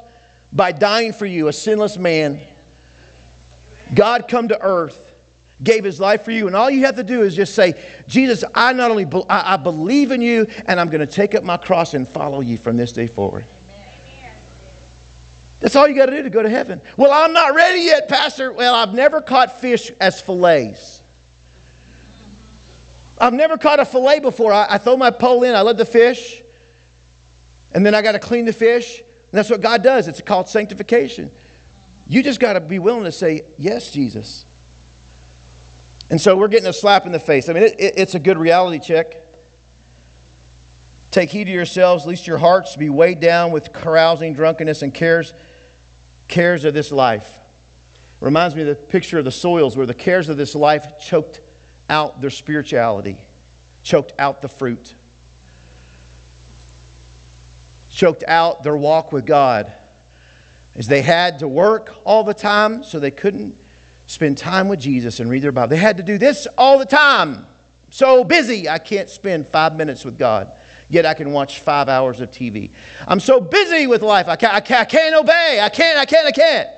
by 0.52 0.72
dying 0.72 1.12
for 1.12 1.26
you, 1.26 1.48
a 1.48 1.52
sinless 1.52 1.98
man. 1.98 2.46
God 3.94 4.28
come 4.28 4.48
to 4.48 4.60
earth, 4.62 5.14
gave 5.62 5.84
his 5.84 6.00
life 6.00 6.22
for 6.22 6.30
you, 6.30 6.46
and 6.46 6.56
all 6.56 6.70
you 6.70 6.86
have 6.86 6.96
to 6.96 7.04
do 7.04 7.22
is 7.22 7.36
just 7.36 7.54
say, 7.54 7.84
Jesus, 8.06 8.42
I 8.54 8.72
not 8.72 8.90
only 8.90 9.04
be- 9.04 9.24
I, 9.28 9.54
I 9.54 9.56
believe 9.58 10.12
in 10.12 10.22
you, 10.22 10.46
and 10.66 10.80
I'm 10.80 10.88
going 10.88 11.06
to 11.06 11.12
take 11.12 11.34
up 11.34 11.44
my 11.44 11.56
cross 11.58 11.92
and 11.92 12.08
follow 12.08 12.40
you 12.40 12.56
from 12.56 12.76
this 12.76 12.92
day 12.92 13.06
forward. 13.06 13.44
That's 15.60 15.76
all 15.76 15.86
you 15.86 15.94
got 15.94 16.06
to 16.06 16.12
do 16.12 16.22
to 16.22 16.30
go 16.30 16.42
to 16.42 16.48
heaven. 16.48 16.80
Well, 16.96 17.12
I'm 17.12 17.34
not 17.34 17.54
ready 17.54 17.80
yet, 17.80 18.08
Pastor. 18.08 18.50
Well, 18.50 18.74
I've 18.74 18.94
never 18.94 19.20
caught 19.20 19.60
fish 19.60 19.90
as 20.00 20.18
fillets. 20.18 20.99
I've 23.20 23.34
never 23.34 23.58
caught 23.58 23.78
a 23.78 23.84
fillet 23.84 24.20
before. 24.20 24.52
I, 24.52 24.66
I 24.70 24.78
throw 24.78 24.96
my 24.96 25.10
pole 25.10 25.44
in, 25.44 25.54
I 25.54 25.60
let 25.60 25.76
the 25.76 25.84
fish, 25.84 26.42
and 27.72 27.84
then 27.84 27.94
I 27.94 28.00
got 28.00 28.12
to 28.12 28.18
clean 28.18 28.46
the 28.46 28.52
fish. 28.52 29.00
And 29.00 29.38
that's 29.38 29.50
what 29.50 29.60
God 29.60 29.82
does. 29.82 30.08
It's 30.08 30.20
called 30.22 30.48
sanctification. 30.48 31.30
You 32.06 32.22
just 32.22 32.40
got 32.40 32.54
to 32.54 32.60
be 32.60 32.78
willing 32.78 33.04
to 33.04 33.12
say, 33.12 33.46
Yes, 33.58 33.92
Jesus. 33.92 34.44
And 36.08 36.20
so 36.20 36.36
we're 36.36 36.48
getting 36.48 36.68
a 36.68 36.72
slap 36.72 37.06
in 37.06 37.12
the 37.12 37.20
face. 37.20 37.48
I 37.48 37.52
mean, 37.52 37.62
it, 37.62 37.78
it, 37.78 37.94
it's 37.96 38.14
a 38.16 38.18
good 38.18 38.36
reality 38.36 38.84
check. 38.84 39.14
Take 41.12 41.30
heed 41.30 41.44
to 41.44 41.50
yourselves, 41.52 42.06
lest 42.06 42.26
your 42.26 42.38
hearts 42.38 42.74
be 42.74 42.88
weighed 42.88 43.20
down 43.20 43.52
with 43.52 43.72
carousing, 43.72 44.34
drunkenness, 44.34 44.82
and 44.82 44.92
cares, 44.92 45.32
cares 46.26 46.64
of 46.64 46.74
this 46.74 46.90
life. 46.90 47.38
Reminds 48.20 48.56
me 48.56 48.62
of 48.62 48.68
the 48.68 48.74
picture 48.74 49.18
of 49.18 49.24
the 49.24 49.30
soils 49.30 49.76
where 49.76 49.86
the 49.86 49.94
cares 49.94 50.28
of 50.28 50.36
this 50.36 50.56
life 50.56 50.98
choked 50.98 51.40
out 51.90 52.20
their 52.20 52.30
spirituality, 52.30 53.26
choked 53.82 54.12
out 54.18 54.40
the 54.40 54.48
fruit, 54.48 54.94
choked 57.90 58.24
out 58.26 58.62
their 58.62 58.76
walk 58.76 59.12
with 59.12 59.26
God. 59.26 59.74
As 60.76 60.86
they 60.86 61.02
had 61.02 61.40
to 61.40 61.48
work 61.48 61.92
all 62.04 62.22
the 62.22 62.32
time, 62.32 62.84
so 62.84 63.00
they 63.00 63.10
couldn't 63.10 63.58
spend 64.06 64.38
time 64.38 64.68
with 64.68 64.78
Jesus 64.78 65.18
and 65.18 65.28
read 65.28 65.42
their 65.42 65.50
Bible. 65.50 65.68
They 65.68 65.76
had 65.76 65.96
to 65.96 66.04
do 66.04 66.16
this 66.16 66.46
all 66.56 66.78
the 66.78 66.86
time. 66.86 67.44
So 67.90 68.22
busy, 68.22 68.68
I 68.68 68.78
can't 68.78 69.10
spend 69.10 69.48
five 69.48 69.74
minutes 69.74 70.04
with 70.04 70.16
God. 70.16 70.52
Yet 70.88 71.06
I 71.06 71.14
can 71.14 71.32
watch 71.32 71.58
five 71.58 71.88
hours 71.88 72.20
of 72.20 72.30
TV. 72.30 72.70
I'm 73.06 73.18
so 73.18 73.40
busy 73.40 73.88
with 73.88 74.02
life, 74.02 74.28
I 74.28 74.36
can't, 74.36 74.54
I 74.54 74.60
can't, 74.60 74.80
I 74.80 74.84
can't 74.84 75.14
obey. 75.16 75.60
I 75.60 75.68
can't, 75.68 75.98
I 75.98 76.04
can't, 76.04 76.26
I 76.26 76.32
can't. 76.32 76.68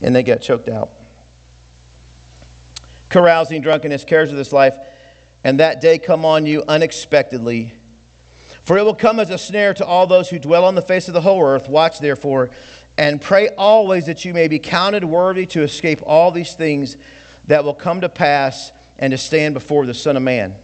And 0.00 0.14
they 0.14 0.24
got 0.24 0.40
choked 0.40 0.68
out. 0.68 0.90
Carousing, 3.08 3.62
drunkenness, 3.62 4.04
cares 4.04 4.30
of 4.30 4.36
this 4.36 4.52
life, 4.52 4.76
and 5.44 5.60
that 5.60 5.80
day 5.80 5.98
come 5.98 6.24
on 6.24 6.46
you 6.46 6.64
unexpectedly. 6.66 7.72
For 8.62 8.76
it 8.78 8.82
will 8.82 8.96
come 8.96 9.20
as 9.20 9.30
a 9.30 9.38
snare 9.38 9.74
to 9.74 9.86
all 9.86 10.06
those 10.08 10.28
who 10.28 10.40
dwell 10.40 10.64
on 10.64 10.74
the 10.74 10.82
face 10.82 11.06
of 11.06 11.14
the 11.14 11.20
whole 11.20 11.40
earth. 11.42 11.68
Watch 11.68 12.00
therefore, 12.00 12.50
and 12.98 13.22
pray 13.22 13.50
always 13.50 14.06
that 14.06 14.24
you 14.24 14.34
may 14.34 14.48
be 14.48 14.58
counted 14.58 15.04
worthy 15.04 15.46
to 15.46 15.62
escape 15.62 16.00
all 16.04 16.32
these 16.32 16.54
things 16.54 16.96
that 17.46 17.62
will 17.62 17.74
come 17.74 18.00
to 18.00 18.08
pass 18.08 18.72
and 18.98 19.12
to 19.12 19.18
stand 19.18 19.54
before 19.54 19.86
the 19.86 19.94
Son 19.94 20.16
of 20.16 20.22
Man. 20.22 20.60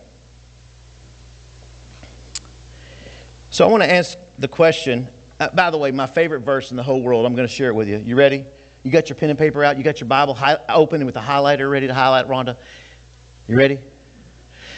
So 3.53 3.67
I 3.67 3.71
want 3.71 3.83
to 3.83 3.93
ask 3.93 4.19
the 4.39 4.49
question. 4.49 5.09
Uh, 5.39 5.51
by 5.51 5.71
the 5.71 5.79
way, 5.79 5.91
my 5.91 6.07
favorite 6.07 6.41
verse 6.41 6.71
in 6.71 6.77
the 6.77 6.83
whole 6.83 7.03
world, 7.03 7.27
I'm 7.27 7.35
going 7.35 7.47
to 7.47 7.55
share 7.55 7.69
it 7.69 7.75
with 7.75 7.87
you. 7.87 7.99
You 7.99 8.17
ready? 8.17 8.47
You 8.83 8.91
got 8.91 9.09
your 9.09 9.17
pen 9.17 9.31
and 9.31 9.39
paper 9.39 9.63
out? 9.63 9.77
You 9.77 9.85
got 9.85 10.01
your 10.01 10.09
Bible 10.09 10.35
hi- 10.35 10.61
open 10.69 11.05
with 11.07 11.15
the 11.15 11.21
highlighter 11.21 11.71
ready 11.71 11.87
to 11.87 11.95
highlight, 11.95 12.27
Rhonda? 12.27 12.57
You 13.47 13.57
ready? 13.57 13.81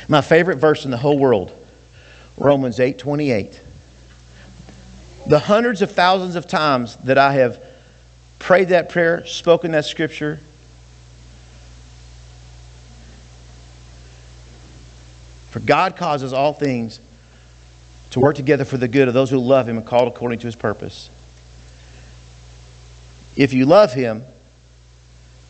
My 0.08 0.20
favorite 0.20 0.56
verse 0.56 0.84
in 0.84 0.90
the 0.90 0.96
whole 0.96 1.18
world, 1.18 1.52
Romans 2.36 2.80
8 2.80 2.98
28. 2.98 3.60
The 5.26 5.38
hundreds 5.38 5.80
of 5.80 5.90
thousands 5.92 6.36
of 6.36 6.46
times 6.46 6.96
that 6.96 7.16
I 7.16 7.32
have 7.34 7.62
prayed 8.38 8.68
that 8.68 8.90
prayer, 8.90 9.24
spoken 9.24 9.72
that 9.72 9.86
scripture, 9.86 10.38
for 15.50 15.60
God 15.60 15.96
causes 15.96 16.34
all 16.34 16.52
things 16.52 17.00
to 18.10 18.20
work 18.20 18.36
together 18.36 18.66
for 18.66 18.76
the 18.76 18.86
good 18.86 19.08
of 19.08 19.14
those 19.14 19.30
who 19.30 19.38
love 19.38 19.66
him 19.66 19.78
and 19.78 19.86
called 19.86 20.08
according 20.08 20.40
to 20.40 20.46
his 20.46 20.56
purpose. 20.56 21.08
If 23.36 23.52
you 23.52 23.66
love 23.66 23.92
him 23.92 24.24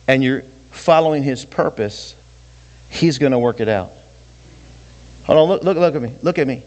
and 0.07 0.23
you're 0.23 0.43
following 0.71 1.23
his 1.23 1.45
purpose, 1.45 2.15
he's 2.89 3.17
going 3.17 3.31
to 3.31 3.39
work 3.39 3.59
it 3.59 3.69
out. 3.69 3.91
Hold 5.25 5.39
on, 5.39 5.47
look, 5.47 5.63
look, 5.63 5.77
look 5.77 5.95
at 5.95 6.01
me. 6.01 6.13
Look 6.21 6.37
at 6.37 6.47
me. 6.47 6.63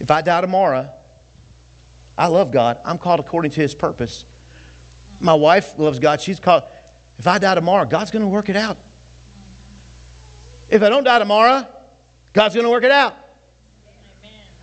If 0.00 0.10
I 0.10 0.22
die 0.22 0.40
tomorrow, 0.40 0.92
I 2.16 2.26
love 2.26 2.50
God. 2.50 2.80
I'm 2.84 2.98
called 2.98 3.20
according 3.20 3.52
to 3.52 3.60
his 3.60 3.74
purpose. 3.74 4.24
My 5.20 5.34
wife 5.34 5.78
loves 5.78 5.98
God. 5.98 6.20
She's 6.20 6.38
called. 6.38 6.64
If 7.18 7.26
I 7.26 7.38
die 7.38 7.54
tomorrow, 7.54 7.84
God's 7.84 8.10
going 8.10 8.22
to 8.22 8.28
work 8.28 8.48
it 8.48 8.56
out. 8.56 8.76
If 10.68 10.82
I 10.82 10.88
don't 10.88 11.04
die 11.04 11.18
tomorrow, 11.18 11.66
God's 12.32 12.54
going 12.54 12.64
to 12.64 12.70
work 12.70 12.84
it 12.84 12.90
out. 12.90 13.16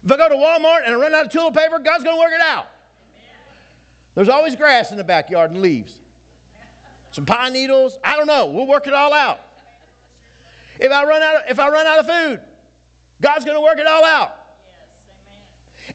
If 0.03 0.11
I 0.11 0.17
go 0.17 0.29
to 0.29 0.35
Walmart 0.35 0.83
and 0.85 0.93
I 0.93 0.95
run 0.95 1.13
out 1.13 1.25
of 1.25 1.31
toilet 1.31 1.55
paper, 1.55 1.79
God's 1.79 2.03
going 2.03 2.15
to 2.15 2.19
work 2.19 2.33
it 2.33 2.41
out. 2.41 2.67
There's 4.15 4.29
always 4.29 4.55
grass 4.55 4.91
in 4.91 4.97
the 4.97 5.03
backyard 5.03 5.51
and 5.51 5.61
leaves. 5.61 6.01
Some 7.11 7.25
pine 7.25 7.53
needles. 7.53 7.97
I 8.03 8.15
don't 8.15 8.27
know. 8.27 8.47
We'll 8.47 8.67
work 8.67 8.87
it 8.87 8.93
all 8.93 9.13
out. 9.13 9.41
If 10.79 10.91
I 10.91 11.05
run 11.05 11.21
out 11.21 11.35
of, 11.35 11.49
if 11.49 11.59
I 11.59 11.69
run 11.69 11.85
out 11.85 11.99
of 11.99 12.07
food, 12.07 12.47
God's 13.21 13.45
going 13.45 13.55
to 13.55 13.61
work 13.61 13.77
it 13.77 13.87
all 13.87 14.03
out. 14.03 14.41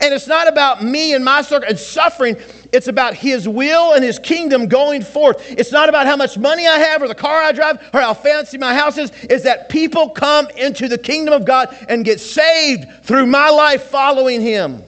And 0.01 0.15
it's 0.15 0.29
not 0.29 0.47
about 0.47 0.85
me 0.85 1.15
and 1.15 1.25
my 1.25 1.43
circle 1.43 1.69
and 1.69 1.79
suffering. 1.79 2.37
It's 2.73 2.87
about 2.87 3.15
His 3.15 3.49
will 3.49 3.95
and 3.95 4.05
His 4.05 4.19
kingdom 4.19 4.69
going 4.69 5.03
forth. 5.03 5.45
It's 5.51 5.73
not 5.73 5.89
about 5.89 6.07
how 6.07 6.17
much 6.17 6.39
money 6.39 6.69
I 6.69 6.79
have 6.79 7.03
or 7.03 7.09
the 7.09 7.15
car 7.15 7.43
I 7.43 7.53
drive 7.53 7.91
or 7.93 8.01
how 8.01 8.15
fancy 8.15 8.57
my 8.57 8.75
house 8.75 8.97
is. 8.99 9.11
It's 9.23 9.45
that 9.45 9.69
people 9.69 10.11
come 10.11 10.49
into 10.51 10.87
the 10.87 10.99
kingdom 10.99 11.35
of 11.35 11.45
God 11.45 11.77
and 11.89 12.05
get 12.05 12.21
saved 12.21 13.03
through 13.03 13.27
my 13.27 13.51
life 13.51 13.85
following 13.85 14.41
Him. 14.41 14.83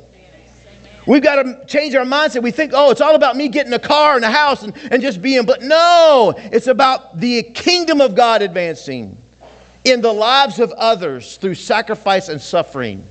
We've 1.06 1.22
got 1.22 1.42
to 1.42 1.64
change 1.66 1.94
our 1.94 2.04
mindset. 2.04 2.42
We 2.42 2.52
think, 2.52 2.72
oh, 2.74 2.90
it's 2.90 3.00
all 3.00 3.14
about 3.14 3.36
me 3.36 3.48
getting 3.48 3.72
a 3.72 3.78
car 3.78 4.14
and 4.14 4.24
a 4.24 4.30
house 4.30 4.62
and, 4.62 4.76
and 4.90 5.02
just 5.02 5.20
being, 5.20 5.44
but 5.44 5.62
no, 5.62 6.34
it's 6.36 6.68
about 6.68 7.18
the 7.18 7.42
kingdom 7.42 8.00
of 8.00 8.14
God 8.14 8.40
advancing 8.40 9.16
in 9.84 10.00
the 10.00 10.12
lives 10.12 10.60
of 10.60 10.70
others 10.72 11.36
through 11.38 11.56
sacrifice 11.56 12.28
and 12.28 12.40
suffering. 12.40 13.04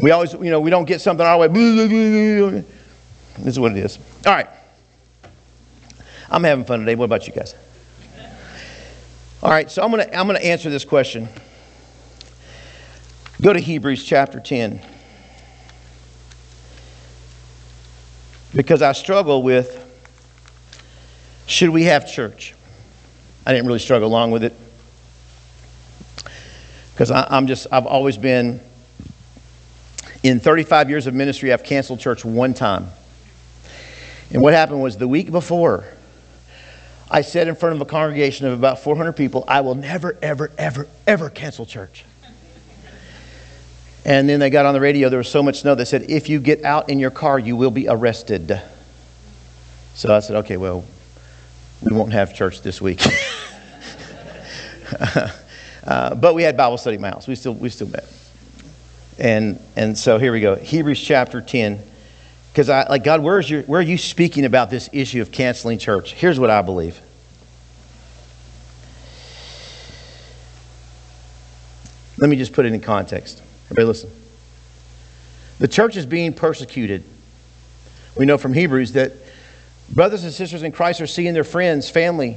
We 0.00 0.12
always, 0.12 0.32
you 0.32 0.50
know, 0.50 0.60
we 0.60 0.70
don't 0.70 0.86
get 0.86 1.02
something 1.02 1.26
our 1.26 1.38
way. 1.38 1.48
This 1.48 2.64
is 3.44 3.60
what 3.60 3.72
it 3.72 3.78
is. 3.78 3.98
All 4.24 4.32
right. 4.32 4.48
I'm 6.30 6.44
having 6.44 6.64
fun 6.64 6.80
today. 6.80 6.94
What 6.94 7.06
about 7.06 7.26
you 7.26 7.34
guys? 7.34 7.54
All 9.42 9.50
right, 9.50 9.70
so 9.70 9.82
I'm 9.82 9.90
going 9.90 10.06
to 10.06 10.16
I'm 10.18 10.26
going 10.26 10.38
to 10.38 10.46
answer 10.46 10.68
this 10.68 10.84
question. 10.84 11.28
Go 13.40 13.54
to 13.54 13.58
Hebrews 13.58 14.04
chapter 14.04 14.38
10. 14.38 14.82
Because 18.54 18.82
I 18.82 18.92
struggle 18.92 19.42
with 19.42 19.86
should 21.46 21.70
we 21.70 21.84
have 21.84 22.10
church? 22.10 22.54
I 23.44 23.52
didn't 23.52 23.66
really 23.66 23.80
struggle 23.80 24.08
along 24.08 24.30
with 24.30 24.44
it. 24.44 24.54
Because 26.92 27.10
I'm 27.10 27.46
just, 27.46 27.66
I've 27.72 27.86
always 27.86 28.16
been 28.16 28.60
in 30.22 30.38
35 30.38 30.90
years 30.90 31.06
of 31.06 31.14
ministry, 31.14 31.52
I've 31.52 31.64
canceled 31.64 31.98
church 31.98 32.24
one 32.24 32.54
time. 32.54 32.88
And 34.30 34.42
what 34.42 34.52
happened 34.52 34.82
was 34.82 34.96
the 34.96 35.08
week 35.08 35.30
before, 35.30 35.84
I 37.10 37.22
said 37.22 37.48
in 37.48 37.56
front 37.56 37.74
of 37.74 37.80
a 37.80 37.86
congregation 37.86 38.46
of 38.46 38.52
about 38.52 38.78
400 38.78 39.14
people, 39.14 39.44
I 39.48 39.62
will 39.62 39.74
never, 39.74 40.16
ever, 40.22 40.52
ever, 40.56 40.86
ever 41.06 41.30
cancel 41.30 41.66
church. 41.66 42.04
And 44.04 44.28
then 44.28 44.40
they 44.40 44.50
got 44.50 44.66
on 44.66 44.74
the 44.74 44.80
radio, 44.80 45.08
there 45.08 45.18
was 45.18 45.28
so 45.28 45.42
much 45.42 45.60
snow, 45.60 45.74
they 45.74 45.84
said, 45.84 46.10
if 46.10 46.28
you 46.28 46.40
get 46.40 46.64
out 46.64 46.88
in 46.88 46.98
your 46.98 47.10
car, 47.10 47.38
you 47.38 47.56
will 47.56 47.70
be 47.70 47.86
arrested. 47.88 48.60
So 49.94 50.14
I 50.14 50.20
said, 50.20 50.36
okay, 50.36 50.56
well, 50.56 50.84
we 51.82 51.94
won't 51.94 52.12
have 52.12 52.34
church 52.34 52.62
this 52.62 52.80
week. 52.80 53.02
uh, 55.84 56.14
but 56.14 56.34
we 56.34 56.42
had 56.42 56.56
Bible 56.56 56.78
study 56.78 56.94
at 56.94 57.00
my 57.00 57.10
house. 57.10 57.28
We 57.28 57.34
still, 57.34 57.54
we 57.54 57.68
still 57.68 57.88
met. 57.88 58.06
And, 59.18 59.62
and 59.76 59.98
so 59.98 60.18
here 60.18 60.32
we 60.32 60.40
go. 60.40 60.54
Hebrews 60.54 61.00
chapter 61.00 61.42
10. 61.42 61.82
Because 62.52 62.68
I 62.68 62.88
like 62.88 63.04
God, 63.04 63.22
where's 63.22 63.48
your, 63.48 63.62
where 63.62 63.80
are 63.80 63.82
you 63.82 63.98
speaking 63.98 64.44
about 64.44 64.70
this 64.70 64.88
issue 64.92 65.20
of 65.20 65.30
canceling 65.30 65.78
church? 65.78 66.14
Here's 66.14 66.40
what 66.40 66.50
I 66.50 66.62
believe. 66.62 67.00
Let 72.18 72.28
me 72.28 72.36
just 72.36 72.52
put 72.52 72.66
it 72.66 72.72
in 72.72 72.80
context. 72.80 73.42
Everybody 73.70 73.86
listen. 73.86 74.10
The 75.58 75.68
church 75.68 75.96
is 75.96 76.06
being 76.06 76.32
persecuted. 76.32 77.04
We 78.16 78.26
know 78.26 78.38
from 78.38 78.52
Hebrews 78.52 78.92
that 78.92 79.12
Brothers 79.90 80.22
and 80.22 80.32
sisters 80.32 80.62
in 80.62 80.70
Christ 80.70 81.00
are 81.00 81.06
seeing 81.06 81.34
their 81.34 81.44
friends, 81.44 81.90
family 81.90 82.36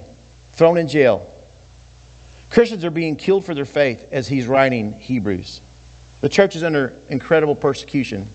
thrown 0.53 0.77
in 0.77 0.87
jail. 0.87 1.31
Christians 2.49 2.83
are 2.83 2.91
being 2.91 3.15
killed 3.15 3.45
for 3.45 3.53
their 3.53 3.65
faith 3.65 4.07
as 4.11 4.27
he's 4.27 4.47
writing 4.47 4.91
Hebrews. 4.91 5.61
The 6.21 6.29
church 6.29 6.55
is 6.55 6.63
under 6.63 6.95
incredible 7.09 7.55
persecution. 7.55 8.27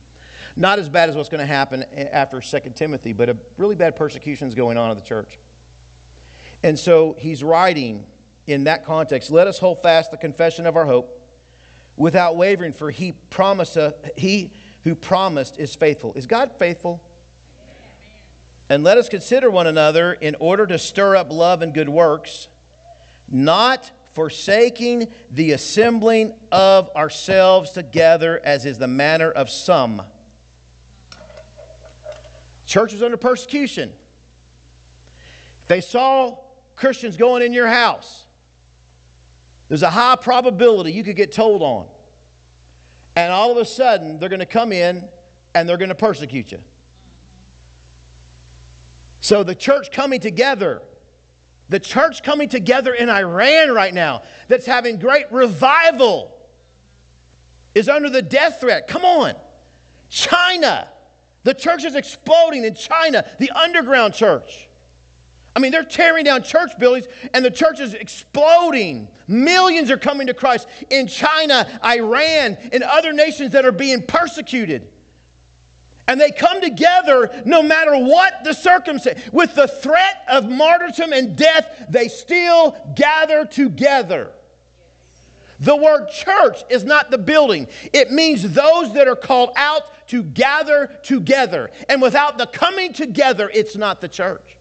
Not 0.54 0.78
as 0.78 0.88
bad 0.88 1.08
as 1.08 1.16
what's 1.16 1.28
going 1.28 1.40
to 1.40 1.46
happen 1.46 1.82
after 1.82 2.40
2 2.40 2.70
Timothy, 2.70 3.12
but 3.12 3.28
a 3.28 3.38
really 3.56 3.74
bad 3.74 3.96
persecution 3.96 4.46
is 4.46 4.54
going 4.54 4.76
on 4.76 4.90
in 4.92 4.96
the 4.96 5.04
church. 5.04 5.36
And 6.62 6.78
so 6.78 7.14
he's 7.14 7.42
writing 7.42 8.10
in 8.46 8.64
that 8.64 8.84
context 8.84 9.30
let 9.30 9.46
us 9.46 9.58
hold 9.58 9.82
fast 9.82 10.10
the 10.10 10.16
confession 10.16 10.64
of 10.64 10.76
our 10.76 10.86
hope 10.86 11.27
without 11.98 12.36
wavering, 12.36 12.72
for 12.72 12.90
he, 12.90 13.12
promised, 13.12 13.76
uh, 13.76 13.92
he 14.16 14.54
who 14.84 14.94
promised 14.94 15.58
is 15.58 15.74
faithful. 15.74 16.14
Is 16.14 16.26
God 16.26 16.58
faithful? 16.58 17.04
And 18.70 18.84
let 18.84 18.98
us 18.98 19.08
consider 19.08 19.50
one 19.50 19.66
another 19.66 20.12
in 20.12 20.36
order 20.36 20.66
to 20.66 20.78
stir 20.78 21.16
up 21.16 21.32
love 21.32 21.62
and 21.62 21.74
good 21.74 21.88
works, 21.88 22.48
not 23.26 23.90
forsaking 24.12 25.12
the 25.30 25.52
assembling 25.52 26.48
of 26.52 26.88
ourselves 26.90 27.72
together, 27.72 28.40
as 28.44 28.64
is 28.64 28.78
the 28.78 28.88
manner 28.88 29.30
of 29.30 29.50
some. 29.50 30.02
Church 32.66 32.92
was 32.92 33.02
under 33.02 33.16
persecution. 33.16 33.96
If 35.62 35.68
they 35.68 35.80
saw 35.80 36.44
Christians 36.76 37.16
going 37.16 37.42
in 37.42 37.52
your 37.52 37.66
house, 37.66 38.26
there's 39.68 39.82
a 39.82 39.90
high 39.90 40.16
probability 40.16 40.92
you 40.92 41.04
could 41.04 41.16
get 41.16 41.32
told 41.32 41.62
on. 41.62 41.90
And 43.16 43.32
all 43.32 43.50
of 43.50 43.56
a 43.56 43.64
sudden, 43.64 44.18
they're 44.18 44.28
going 44.28 44.40
to 44.40 44.46
come 44.46 44.72
in 44.72 45.10
and 45.54 45.68
they're 45.68 45.76
going 45.76 45.88
to 45.88 45.94
persecute 45.94 46.52
you. 46.52 46.62
So 49.20 49.42
the 49.42 49.54
church 49.54 49.90
coming 49.90 50.20
together 50.20 50.88
the 51.68 51.80
church 51.80 52.22
coming 52.22 52.48
together 52.48 52.94
in 52.94 53.10
Iran 53.10 53.70
right 53.72 53.92
now 53.92 54.22
that's 54.46 54.66
having 54.66 54.98
great 54.98 55.30
revival 55.30 56.50
is 57.74 57.88
under 57.88 58.08
the 58.08 58.22
death 58.22 58.60
threat. 58.60 58.88
Come 58.88 59.04
on. 59.04 59.38
China. 60.08 60.92
The 61.42 61.54
church 61.54 61.84
is 61.84 61.94
exploding 61.94 62.64
in 62.64 62.74
China, 62.74 63.28
the 63.38 63.50
underground 63.50 64.14
church. 64.14 64.67
I 65.58 65.60
mean, 65.60 65.72
they're 65.72 65.82
tearing 65.82 66.24
down 66.24 66.44
church 66.44 66.78
buildings 66.78 67.08
and 67.34 67.44
the 67.44 67.50
church 67.50 67.80
is 67.80 67.92
exploding. 67.92 69.16
Millions 69.26 69.90
are 69.90 69.98
coming 69.98 70.28
to 70.28 70.34
Christ 70.34 70.68
in 70.88 71.08
China, 71.08 71.80
Iran, 71.84 72.54
and 72.54 72.84
other 72.84 73.12
nations 73.12 73.50
that 73.50 73.64
are 73.64 73.72
being 73.72 74.06
persecuted. 74.06 74.92
And 76.06 76.20
they 76.20 76.30
come 76.30 76.60
together 76.60 77.42
no 77.44 77.60
matter 77.60 77.98
what 77.98 78.44
the 78.44 78.52
circumstance. 78.52 79.28
With 79.32 79.56
the 79.56 79.66
threat 79.66 80.24
of 80.28 80.48
martyrdom 80.48 81.12
and 81.12 81.36
death, 81.36 81.86
they 81.88 82.06
still 82.06 82.94
gather 82.94 83.44
together. 83.44 84.34
The 85.58 85.74
word 85.74 86.08
church 86.10 86.62
is 86.70 86.84
not 86.84 87.10
the 87.10 87.18
building. 87.18 87.66
It 87.92 88.12
means 88.12 88.44
those 88.54 88.94
that 88.94 89.08
are 89.08 89.16
called 89.16 89.50
out 89.56 90.06
to 90.10 90.22
gather 90.22 91.00
together. 91.02 91.72
And 91.88 92.00
without 92.00 92.38
the 92.38 92.46
coming 92.46 92.92
together, 92.92 93.50
it's 93.52 93.74
not 93.74 94.00
the 94.00 94.08
church. 94.08 94.57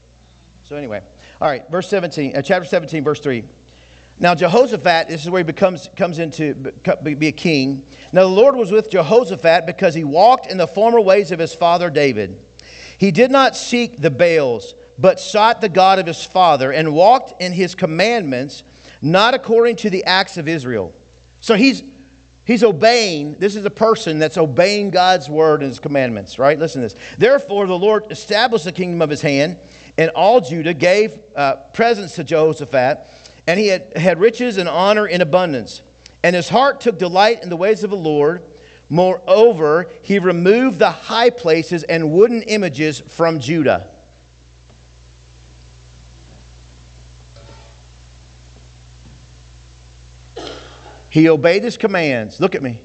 So, 0.67 0.75
anyway, 0.75 1.01
all 1.39 1.47
right, 1.47 1.65
verse 1.69 1.87
17, 1.87 2.35
uh, 2.35 2.41
chapter 2.41 2.67
17, 2.67 3.01
verse 3.01 3.21
3. 3.21 3.45
Now, 4.19 4.35
Jehoshaphat, 4.35 5.07
this 5.07 5.23
is 5.23 5.29
where 5.29 5.39
he 5.39 5.45
becomes, 5.45 5.87
comes 5.95 6.19
into 6.19 6.53
be 6.55 7.27
a 7.27 7.31
king. 7.31 7.85
Now, 8.11 8.23
the 8.23 8.35
Lord 8.35 8.53
was 8.57 8.69
with 8.69 8.89
Jehoshaphat 8.89 9.65
because 9.65 9.95
he 9.95 10.03
walked 10.03 10.45
in 10.45 10.57
the 10.57 10.67
former 10.67 10.99
ways 10.99 11.31
of 11.31 11.39
his 11.39 11.55
father 11.55 11.89
David. 11.89 12.45
He 12.97 13.11
did 13.11 13.31
not 13.31 13.55
seek 13.55 14.01
the 14.01 14.09
Baals, 14.09 14.75
but 14.99 15.21
sought 15.21 15.61
the 15.61 15.69
God 15.69 15.99
of 15.99 16.05
his 16.05 16.25
father 16.25 16.73
and 16.73 16.93
walked 16.93 17.41
in 17.41 17.53
his 17.53 17.73
commandments, 17.73 18.63
not 19.01 19.33
according 19.33 19.77
to 19.77 19.89
the 19.89 20.03
acts 20.03 20.35
of 20.35 20.49
Israel. 20.49 20.93
So 21.39 21.55
he's, 21.55 21.81
he's 22.43 22.65
obeying. 22.65 23.39
This 23.39 23.55
is 23.55 23.63
a 23.63 23.69
person 23.69 24.19
that's 24.19 24.37
obeying 24.37 24.89
God's 24.89 25.29
word 25.29 25.61
and 25.61 25.69
his 25.69 25.79
commandments, 25.79 26.37
right? 26.37 26.59
Listen 26.59 26.81
to 26.81 26.93
this. 26.93 27.15
Therefore, 27.17 27.67
the 27.67 27.79
Lord 27.79 28.11
established 28.11 28.65
the 28.65 28.73
kingdom 28.73 29.01
of 29.01 29.09
his 29.09 29.21
hand, 29.21 29.59
and 29.97 30.11
all 30.11 30.41
Judah 30.41 30.73
gave 30.73 31.21
uh, 31.35 31.55
presents 31.73 32.15
to 32.15 32.23
Jehoshaphat 32.23 33.07
and 33.47 33.59
he 33.59 33.67
had, 33.67 33.95
had 33.97 34.19
riches 34.19 34.57
and 34.57 34.67
honor 34.67 35.07
in 35.07 35.21
abundance. 35.21 35.81
And 36.21 36.35
his 36.35 36.49
heart 36.49 36.81
took 36.81 36.97
delight 36.97 37.41
in 37.41 37.49
the 37.49 37.55
ways 37.55 37.83
of 37.83 37.89
the 37.89 37.97
Lord. 37.97 38.43
Moreover, 38.89 39.91
he 40.01 40.19
removed 40.19 40.79
the 40.79 40.91
high 40.91 41.29
places 41.29 41.83
and 41.83 42.11
wooden 42.11 42.43
images 42.43 42.99
from 42.99 43.39
Judah. 43.39 43.93
He 51.09 51.29
obeyed 51.29 51.63
his 51.63 51.77
commands. 51.77 52.39
Look 52.39 52.53
at 52.53 52.61
me. 52.61 52.83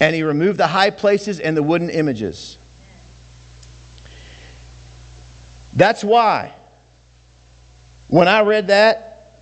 And 0.00 0.14
he 0.14 0.22
removed 0.22 0.58
the 0.58 0.68
high 0.68 0.90
places 0.90 1.40
and 1.40 1.56
the 1.56 1.62
wooden 1.62 1.90
images. 1.90 2.56
That's 5.74 6.04
why 6.04 6.52
when 8.12 8.28
I 8.28 8.42
read 8.42 8.66
that, 8.66 9.38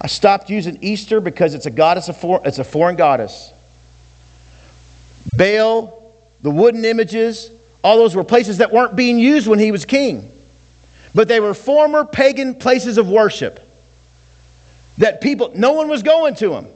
I 0.00 0.06
stopped 0.06 0.50
using 0.50 0.78
Easter 0.82 1.20
because 1.20 1.54
it's 1.54 1.66
a 1.66 1.70
goddess 1.70 2.08
of 2.08 2.16
for, 2.16 2.40
it's 2.44 2.60
a 2.60 2.64
foreign 2.64 2.94
goddess. 2.94 3.52
Baal, 5.36 6.14
the 6.42 6.50
wooden 6.50 6.84
images, 6.84 7.50
all 7.82 7.96
those 7.96 8.14
were 8.14 8.22
places 8.22 8.58
that 8.58 8.72
weren't 8.72 8.94
being 8.94 9.18
used 9.18 9.48
when 9.48 9.58
he 9.58 9.72
was 9.72 9.84
king. 9.84 10.30
But 11.12 11.26
they 11.26 11.40
were 11.40 11.54
former 11.54 12.04
pagan 12.04 12.54
places 12.54 12.98
of 12.98 13.08
worship. 13.08 13.58
That 14.98 15.20
people, 15.20 15.50
no 15.56 15.72
one 15.72 15.88
was 15.88 16.04
going 16.04 16.36
to 16.36 16.50
them. 16.50 16.68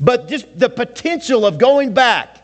But 0.00 0.28
just 0.28 0.58
the 0.58 0.68
potential 0.68 1.46
of 1.46 1.58
going 1.58 1.94
back, 1.94 2.42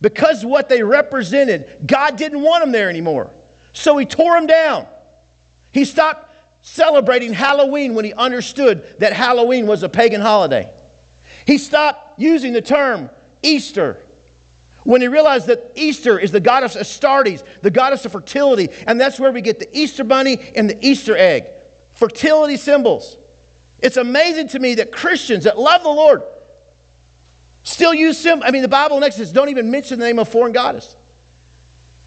because 0.00 0.44
what 0.44 0.68
they 0.68 0.84
represented, 0.84 1.80
God 1.84 2.16
didn't 2.16 2.40
want 2.40 2.62
them 2.62 2.70
there 2.70 2.88
anymore. 2.88 3.32
So 3.72 3.96
he 3.96 4.06
tore 4.06 4.34
them 4.34 4.46
down. 4.46 4.86
He 5.72 5.84
stopped 5.84 6.30
celebrating 6.62 7.32
Halloween 7.32 7.94
when 7.94 8.04
he 8.04 8.12
understood 8.12 8.98
that 8.98 9.12
Halloween 9.12 9.66
was 9.66 9.82
a 9.82 9.88
pagan 9.88 10.20
holiday. 10.20 10.72
He 11.46 11.58
stopped 11.58 12.20
using 12.20 12.52
the 12.52 12.62
term 12.62 13.10
Easter 13.42 14.02
when 14.84 15.00
he 15.00 15.08
realized 15.08 15.46
that 15.48 15.72
Easter 15.74 16.18
is 16.18 16.32
the 16.32 16.40
goddess 16.40 16.74
Astartes, 16.74 17.44
the 17.60 17.70
goddess 17.70 18.04
of 18.04 18.12
fertility, 18.12 18.68
and 18.86 19.00
that's 19.00 19.20
where 19.20 19.32
we 19.32 19.40
get 19.40 19.58
the 19.58 19.78
Easter 19.78 20.04
bunny 20.04 20.38
and 20.56 20.68
the 20.68 20.86
Easter 20.86 21.16
egg. 21.16 21.50
Fertility 21.92 22.56
symbols. 22.56 23.16
It's 23.80 23.96
amazing 23.96 24.48
to 24.48 24.58
me 24.58 24.76
that 24.76 24.92
Christians 24.92 25.44
that 25.44 25.58
love 25.58 25.82
the 25.82 25.88
Lord 25.88 26.22
still 27.64 27.94
use 27.94 28.18
symbols. 28.18 28.48
I 28.48 28.50
mean, 28.50 28.62
the 28.62 28.68
Bible 28.68 28.98
next 28.98 29.16
says 29.16 29.32
don't 29.32 29.50
even 29.50 29.70
mention 29.70 29.98
the 29.98 30.06
name 30.06 30.18
of 30.18 30.28
foreign 30.28 30.52
goddess. 30.52 30.96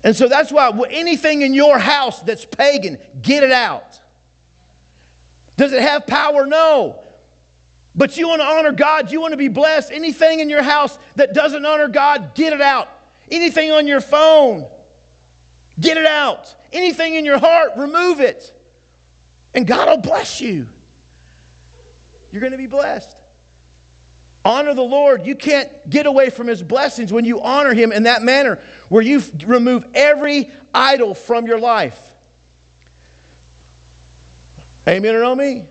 And 0.04 0.16
so 0.16 0.28
that's 0.28 0.52
why 0.52 0.72
anything 0.90 1.42
in 1.44 1.54
your 1.54 1.78
house 1.78 2.22
that's 2.24 2.46
pagan, 2.46 3.00
get 3.22 3.44
it 3.44 3.52
out. 3.52 4.02
Does 5.58 5.74
it 5.74 5.82
have 5.82 6.08
power? 6.08 6.46
No. 6.48 7.04
But 7.94 8.18
you 8.18 8.28
want 8.28 8.42
to 8.42 8.46
honor 8.46 8.72
God, 8.72 9.12
you 9.12 9.22
want 9.22 9.34
to 9.34 9.38
be 9.38 9.50
blessed. 9.50 9.92
Anything 9.92 10.40
in 10.40 10.50
your 10.50 10.64
house 10.64 10.98
that 11.16 11.34
doesn't 11.34 11.66
honor 11.66 11.88
God, 11.88 12.36
get 12.36 12.54
it 12.54 12.62
out. 12.62 12.90
Anything 13.30 13.72
on 13.72 13.86
your 13.86 14.02
phone, 14.02 14.72
get 15.80 15.98
it 15.98 16.06
out. 16.06 16.56
Anything 16.72 17.16
in 17.16 17.26
your 17.26 17.38
heart, 17.38 17.74
remove 17.78 18.22
it. 18.22 18.58
And 19.54 19.68
God 19.68 19.90
will 19.90 19.98
bless 19.98 20.40
you. 20.40 20.70
You're 22.32 22.40
going 22.40 22.54
to 22.54 22.58
be 22.58 22.68
blessed. 22.68 23.21
Honor 24.44 24.74
the 24.74 24.82
Lord. 24.82 25.26
You 25.26 25.36
can't 25.36 25.90
get 25.90 26.06
away 26.06 26.30
from 26.30 26.48
His 26.48 26.64
blessings 26.64 27.14
when 27.14 27.26
you 27.26 27.42
honor 27.42 27.74
Him 27.74 27.92
in 27.92 28.04
that 28.04 28.24
manner, 28.24 28.62
where 28.90 29.04
you 29.04 29.22
remove 29.46 29.86
every 29.94 30.52
idol 30.74 31.14
from 31.14 31.46
your 31.46 31.60
life. 31.60 32.16
Amen 34.88 35.16
or 35.16 35.20
no 35.20 35.36
me? 35.36 35.68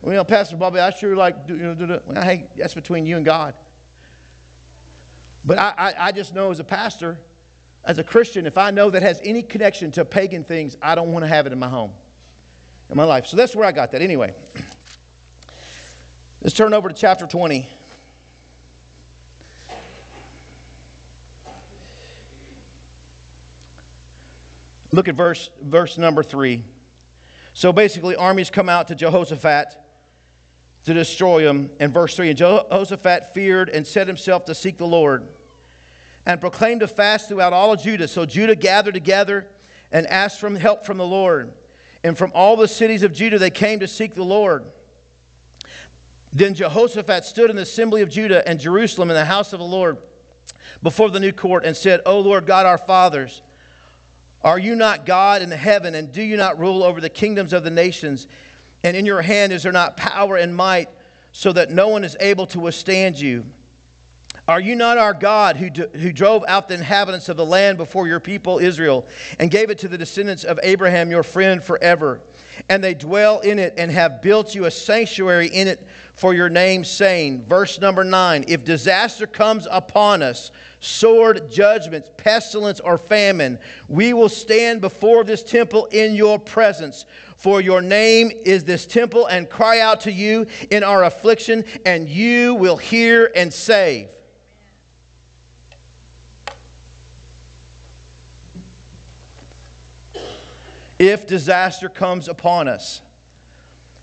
Well, 0.00 0.12
you 0.12 0.16
know, 0.16 0.24
Pastor 0.24 0.56
Bobby, 0.56 0.78
I 0.78 0.90
sure 0.90 1.16
like, 1.16 1.48
you 1.48 1.56
know, 1.56 1.74
do, 1.74 1.86
do. 1.86 2.00
Well, 2.04 2.22
hey, 2.22 2.50
that's 2.56 2.74
between 2.74 3.06
you 3.06 3.16
and 3.16 3.24
God. 3.24 3.56
But 5.44 5.58
I, 5.58 5.70
I, 5.70 6.06
I 6.06 6.12
just 6.12 6.34
know 6.34 6.50
as 6.50 6.60
a 6.60 6.64
pastor, 6.64 7.22
as 7.84 7.98
a 7.98 8.04
Christian, 8.04 8.46
if 8.46 8.58
I 8.58 8.70
know 8.70 8.90
that 8.90 9.02
has 9.02 9.20
any 9.22 9.42
connection 9.42 9.90
to 9.92 10.04
pagan 10.04 10.44
things, 10.44 10.76
I 10.80 10.94
don't 10.94 11.12
want 11.12 11.24
to 11.24 11.28
have 11.28 11.46
it 11.46 11.52
in 11.52 11.58
my 11.58 11.68
home, 11.68 11.94
in 12.88 12.96
my 12.96 13.04
life. 13.04 13.26
So 13.26 13.36
that's 13.36 13.56
where 13.56 13.66
I 13.66 13.72
got 13.72 13.90
that. 13.92 14.02
Anyway, 14.02 14.34
let's 16.42 16.56
turn 16.56 16.74
over 16.74 16.88
to 16.88 16.94
chapter 16.94 17.26
20. 17.26 17.68
Look 24.90 25.08
at 25.08 25.14
verse, 25.14 25.50
verse 25.58 25.96
number 25.96 26.22
3. 26.22 26.64
So 27.54 27.72
basically, 27.72 28.16
armies 28.16 28.50
come 28.50 28.68
out 28.68 28.88
to 28.88 28.94
Jehoshaphat 28.94 29.78
to 30.84 30.94
destroy 30.94 31.48
him. 31.48 31.76
In 31.78 31.92
verse 31.92 32.16
3, 32.16 32.30
and 32.30 32.36
Jehoshaphat 32.36 33.32
feared 33.32 33.70
and 33.70 33.86
set 33.86 34.06
himself 34.08 34.44
to 34.46 34.54
seek 34.54 34.76
the 34.76 34.86
Lord 34.86 35.34
and 36.26 36.40
proclaimed 36.40 36.82
a 36.82 36.88
fast 36.88 37.28
throughout 37.28 37.52
all 37.52 37.72
of 37.72 37.80
Judah. 37.80 38.08
So 38.08 38.26
Judah 38.26 38.56
gathered 38.56 38.94
together 38.94 39.54
and 39.92 40.06
asked 40.08 40.40
for 40.40 40.50
help 40.58 40.84
from 40.84 40.98
the 40.98 41.06
Lord. 41.06 41.56
And 42.02 42.18
from 42.18 42.32
all 42.34 42.56
the 42.56 42.66
cities 42.66 43.04
of 43.04 43.12
Judah 43.12 43.38
they 43.38 43.50
came 43.50 43.78
to 43.78 43.88
seek 43.88 44.14
the 44.14 44.24
Lord. 44.24 44.72
Then 46.32 46.54
Jehoshaphat 46.54 47.24
stood 47.24 47.50
in 47.50 47.56
the 47.56 47.62
assembly 47.62 48.00
of 48.00 48.08
Judah 48.08 48.46
and 48.48 48.58
Jerusalem 48.58 49.10
in 49.10 49.16
the 49.16 49.24
house 49.24 49.52
of 49.52 49.58
the 49.58 49.66
Lord 49.66 50.06
before 50.82 51.10
the 51.10 51.20
new 51.20 51.32
court 51.32 51.64
and 51.64 51.76
said, 51.76 52.00
O 52.06 52.20
Lord 52.20 52.46
God 52.46 52.64
our 52.64 52.78
fathers, 52.78 53.42
are 54.40 54.58
you 54.58 54.74
not 54.74 55.06
God 55.06 55.42
in 55.42 55.50
the 55.50 55.56
heaven, 55.56 55.94
and 55.94 56.12
do 56.12 56.22
you 56.22 56.36
not 56.36 56.58
rule 56.58 56.82
over 56.82 57.00
the 57.00 57.10
kingdoms 57.10 57.52
of 57.52 57.64
the 57.64 57.70
nations? 57.70 58.26
And 58.82 58.96
in 58.96 59.06
your 59.06 59.22
hand 59.22 59.52
is 59.52 59.62
there 59.62 59.72
not 59.72 59.96
power 59.96 60.36
and 60.36 60.56
might, 60.56 60.88
so 61.32 61.52
that 61.52 61.70
no 61.70 61.88
one 61.88 62.02
is 62.02 62.16
able 62.18 62.46
to 62.48 62.60
withstand 62.60 63.20
you? 63.20 63.52
Are 64.48 64.60
you 64.60 64.74
not 64.74 64.96
our 64.96 65.12
God 65.12 65.56
who, 65.56 65.68
who 65.68 66.10
drove 66.10 66.42
out 66.48 66.66
the 66.66 66.74
inhabitants 66.74 67.28
of 67.28 67.36
the 67.36 67.44
land 67.44 67.76
before 67.76 68.08
your 68.08 68.18
people 68.18 68.58
Israel 68.58 69.06
and 69.38 69.50
gave 69.50 69.68
it 69.68 69.78
to 69.80 69.88
the 69.88 69.98
descendants 69.98 70.42
of 70.42 70.58
Abraham, 70.62 71.10
your 71.10 71.22
friend, 71.22 71.62
forever? 71.62 72.22
And 72.70 72.82
they 72.82 72.94
dwell 72.94 73.40
in 73.40 73.58
it 73.58 73.74
and 73.76 73.90
have 73.90 74.22
built 74.22 74.54
you 74.54 74.64
a 74.64 74.70
sanctuary 74.70 75.48
in 75.48 75.68
it 75.68 75.86
for 76.14 76.32
your 76.32 76.48
name, 76.48 76.82
saying, 76.82 77.42
verse 77.42 77.78
number 77.78 78.04
nine, 78.04 78.46
if 78.48 78.64
disaster 78.64 79.26
comes 79.26 79.68
upon 79.70 80.22
us, 80.22 80.50
sword, 80.80 81.50
judgment, 81.50 82.16
pestilence, 82.16 82.80
or 82.80 82.96
famine, 82.96 83.60
we 83.86 84.14
will 84.14 84.30
stand 84.30 84.80
before 84.80 85.24
this 85.24 85.44
temple 85.44 85.86
in 85.86 86.14
your 86.14 86.38
presence. 86.38 87.04
For 87.36 87.60
your 87.60 87.82
name 87.82 88.30
is 88.30 88.64
this 88.64 88.86
temple, 88.86 89.26
and 89.26 89.48
cry 89.50 89.80
out 89.80 90.00
to 90.00 90.12
you 90.12 90.46
in 90.70 90.82
our 90.82 91.04
affliction, 91.04 91.64
and 91.84 92.08
you 92.08 92.54
will 92.54 92.78
hear 92.78 93.30
and 93.36 93.52
save. 93.52 94.21
If 101.02 101.26
disaster 101.26 101.88
comes 101.88 102.28
upon 102.28 102.68
us 102.68 103.02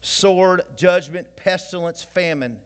sword, 0.01 0.77
judgment, 0.77 1.35
pestilence, 1.35 2.03
famine 2.03 2.63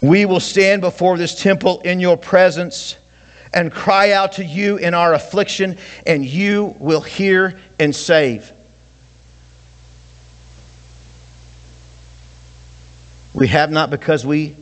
we 0.00 0.26
will 0.26 0.40
stand 0.40 0.82
before 0.82 1.16
this 1.16 1.40
temple 1.40 1.80
in 1.80 2.00
your 2.00 2.16
presence 2.16 2.96
and 3.54 3.72
cry 3.72 4.12
out 4.12 4.32
to 4.32 4.44
you 4.44 4.76
in 4.76 4.92
our 4.92 5.14
affliction, 5.14 5.78
and 6.06 6.24
you 6.24 6.76
will 6.78 7.00
hear 7.00 7.58
and 7.78 7.94
save. 7.94 8.52
We 13.32 13.48
have 13.48 13.70
not 13.70 13.90
because 13.90 14.26
we 14.26 14.56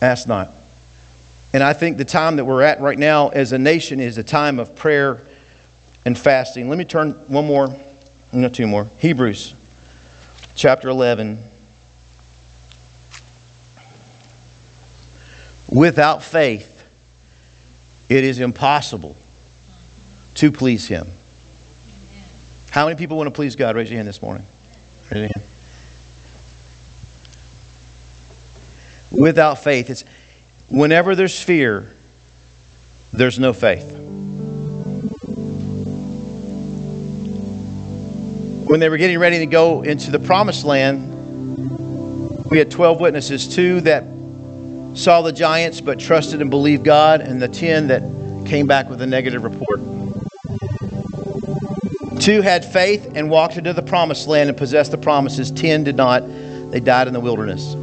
ask 0.00 0.26
not. 0.26 0.52
And 1.52 1.62
I 1.62 1.74
think 1.74 1.98
the 1.98 2.04
time 2.04 2.36
that 2.36 2.44
we're 2.44 2.62
at 2.62 2.80
right 2.80 2.98
now 2.98 3.28
as 3.28 3.52
a 3.52 3.58
nation 3.58 4.00
is 4.00 4.16
a 4.16 4.22
time 4.22 4.58
of 4.58 4.74
prayer 4.74 5.20
and 6.04 6.18
fasting. 6.18 6.68
Let 6.68 6.78
me 6.78 6.84
turn 6.84 7.12
one 7.28 7.46
more, 7.46 7.76
no, 8.32 8.48
two 8.48 8.66
more. 8.66 8.90
Hebrews 8.98 9.54
chapter 10.54 10.88
11. 10.88 11.42
Without 15.68 16.22
faith, 16.22 16.84
it 18.08 18.24
is 18.24 18.40
impossible 18.40 19.16
to 20.34 20.52
please 20.52 20.86
Him. 20.86 21.10
How 22.70 22.86
many 22.86 22.96
people 22.96 23.16
want 23.16 23.26
to 23.26 23.30
please 23.30 23.56
God? 23.56 23.76
Raise 23.76 23.90
your 23.90 23.98
hand 23.98 24.08
this 24.08 24.22
morning. 24.22 24.44
Raise 25.10 25.20
your 25.20 25.30
hand. 25.34 25.48
Without 29.10 29.62
faith, 29.62 29.90
it's 29.90 30.04
whenever 30.68 31.14
there's 31.14 31.38
fear, 31.38 31.92
there's 33.12 33.38
no 33.38 33.52
faith. 33.52 33.94
When 38.72 38.80
they 38.80 38.88
were 38.88 38.96
getting 38.96 39.18
ready 39.18 39.38
to 39.38 39.44
go 39.44 39.82
into 39.82 40.10
the 40.10 40.18
promised 40.18 40.64
land, 40.64 41.10
we 42.50 42.56
had 42.56 42.70
12 42.70 43.02
witnesses, 43.02 43.46
two 43.46 43.82
that 43.82 44.02
saw 44.94 45.20
the 45.20 45.30
giants 45.30 45.82
but 45.82 46.00
trusted 46.00 46.40
and 46.40 46.48
believed 46.48 46.82
God, 46.82 47.20
and 47.20 47.42
the 47.42 47.48
10 47.48 47.88
that 47.88 48.00
came 48.46 48.66
back 48.66 48.88
with 48.88 49.02
a 49.02 49.06
negative 49.06 49.44
report. 49.44 49.78
Two 52.18 52.40
had 52.40 52.64
faith 52.64 53.12
and 53.14 53.28
walked 53.28 53.58
into 53.58 53.74
the 53.74 53.82
promised 53.82 54.26
land 54.26 54.48
and 54.48 54.56
possessed 54.56 54.90
the 54.90 54.96
promises. 54.96 55.50
10 55.50 55.84
did 55.84 55.96
not. 55.96 56.22
They 56.70 56.80
died 56.80 57.08
in 57.08 57.12
the 57.12 57.20
wilderness. 57.20 57.74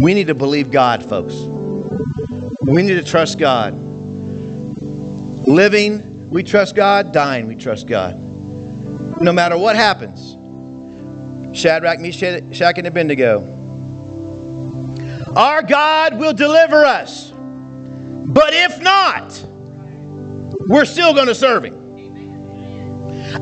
We 0.00 0.14
need 0.14 0.28
to 0.28 0.34
believe 0.34 0.70
God, 0.70 1.04
folks. 1.04 1.34
We 1.34 2.82
need 2.82 2.94
to 2.94 3.04
trust 3.04 3.38
God. 3.38 3.74
Living, 5.46 6.30
we 6.30 6.42
trust 6.42 6.74
God. 6.74 7.12
Dying, 7.12 7.46
we 7.46 7.56
trust 7.56 7.86
God 7.86 8.23
no 9.20 9.32
matter 9.32 9.56
what 9.56 9.76
happens. 9.76 10.36
Shadrach, 11.56 12.00
Meshach, 12.00 12.78
and 12.78 12.86
Abednego. 12.86 13.50
Our 15.36 15.62
God 15.62 16.18
will 16.18 16.32
deliver 16.32 16.84
us. 16.84 17.32
But 18.26 18.54
if 18.54 18.80
not, 18.80 19.44
we're 20.68 20.84
still 20.84 21.14
going 21.14 21.26
to 21.26 21.34
serve 21.34 21.64
Him. 21.64 21.82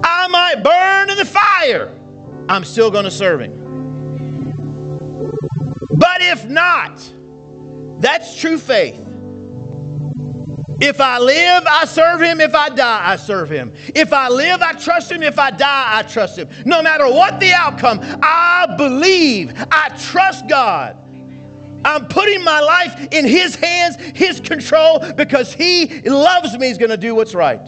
I 0.03 0.29
might 0.29 0.63
burn 0.63 1.11
in 1.11 1.17
the 1.17 1.25
fire. 1.25 1.99
I'm 2.49 2.65
still 2.65 2.91
going 2.91 3.05
to 3.05 3.11
serve 3.11 3.41
Him. 3.41 3.63
But 5.91 6.21
if 6.21 6.49
not, 6.49 6.97
that's 8.01 8.39
true 8.39 8.59
faith. 8.59 9.12
If 10.85 11.01
I 11.01 11.19
live, 11.21 11.65
I 11.65 11.85
serve 11.85 12.21
him. 12.21 12.41
If 12.41 12.57
I 12.57 12.69
die, 12.69 13.11
I 13.13 13.15
serve 13.15 13.49
him. 13.49 13.73
If 13.95 14.13
I 14.13 14.29
live, 14.29 14.63
I 14.63 14.73
trust 14.73 15.13
him. 15.13 15.23
If 15.23 15.39
I 15.39 15.53
die, 15.53 15.99
I 15.99 16.03
trust 16.03 16.37
him. 16.37 16.49
No 16.67 16.83
matter 16.83 17.07
what 17.07 17.39
the 17.39 17.53
outcome, 17.53 18.01
I 18.03 18.75
believe, 18.77 19.53
I 19.71 19.97
trust 20.11 20.49
God. 20.49 20.99
I'm 21.85 22.09
putting 22.09 22.43
my 22.43 22.59
life 22.61 23.09
in 23.13 23.25
his 23.27 23.55
hands, 23.55 23.95
his 23.97 24.41
control, 24.41 25.13
because 25.13 25.53
he 25.53 26.01
loves 26.01 26.59
me. 26.59 26.67
He's 26.67 26.79
going 26.79 26.91
to 26.91 26.97
do 26.97 27.15
what's 27.15 27.35
right. 27.35 27.65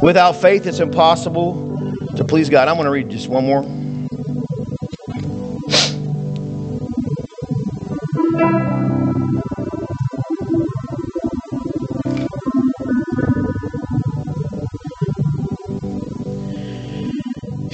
Without 0.00 0.32
faith, 0.32 0.66
it's 0.66 0.80
impossible 0.80 1.94
to 2.16 2.24
please 2.24 2.48
God. 2.48 2.68
I'm 2.68 2.76
going 2.76 2.86
to 2.86 2.90
read 2.90 3.10
just 3.10 3.28
one 3.28 3.44
more. 3.44 3.85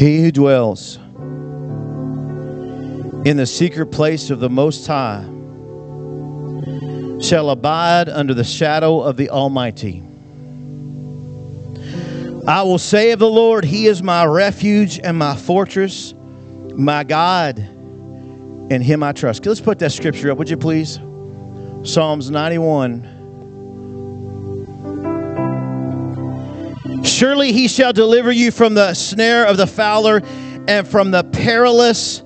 He 0.03 0.21
who 0.21 0.33
dwells 0.33 0.97
in 3.25 3.37
the 3.37 3.47
secret 3.47 3.93
place 3.93 4.31
of 4.31 4.41
the 4.41 4.51
Most 4.51 4.85
High 4.85 5.23
shall 7.21 7.51
abide 7.51 8.09
under 8.09 8.35
the 8.35 8.43
shadow 8.43 9.01
of 9.01 9.17
the 9.17 9.31
Almighty. 9.31 10.03
I 12.49 12.63
will 12.65 12.81
say 12.81 13.13
of 13.13 13.21
the 13.21 13.31
Lord, 13.31 13.65
He 13.65 13.87
is 13.87 14.03
my 14.03 14.25
refuge 14.25 14.99
and 14.99 15.17
my 15.17 15.37
fortress, 15.37 16.15
my 16.75 17.05
God, 17.05 17.61
in 17.61 18.81
Him 18.83 19.05
I 19.05 19.13
trust. 19.13 19.47
Let's 19.47 19.61
put 19.61 19.79
that 19.79 19.93
scripture 19.93 20.33
up, 20.33 20.39
would 20.39 20.51
you 20.51 20.57
please? 20.57 20.99
Psalms 21.85 22.29
91. 22.29 23.22
Surely 27.23 27.53
he 27.53 27.69
shall 27.69 27.93
deliver 27.93 28.33
you 28.33 28.51
from 28.51 28.75
the 28.75 28.95
snare 28.95 29.47
of 29.47 29.57
the 29.57 29.69
fowler 29.69 30.21
and 30.67 30.89
from 30.89 31.13
the 31.13 31.23
perilous 31.23 32.21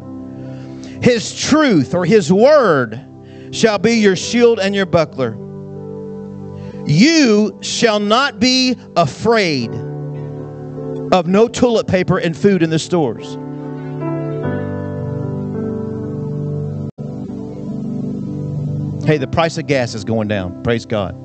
His 1.02 1.38
truth 1.38 1.94
or 1.94 2.06
his 2.06 2.32
word 2.32 2.98
shall 3.50 3.78
be 3.78 3.96
your 3.96 4.16
shield 4.16 4.60
and 4.60 4.74
your 4.74 4.86
buckler. 4.86 5.36
You 6.86 7.58
shall 7.60 8.00
not 8.00 8.40
be 8.40 8.78
afraid 8.96 9.68
of 11.12 11.26
no 11.26 11.48
toilet 11.48 11.86
paper 11.86 12.16
and 12.16 12.34
food 12.34 12.62
in 12.62 12.70
the 12.70 12.78
stores. 12.78 13.36
Hey, 19.04 19.18
the 19.18 19.26
price 19.26 19.58
of 19.58 19.66
gas 19.66 19.94
is 19.94 20.04
going 20.04 20.28
down. 20.28 20.62
Praise 20.62 20.86
God. 20.86 21.16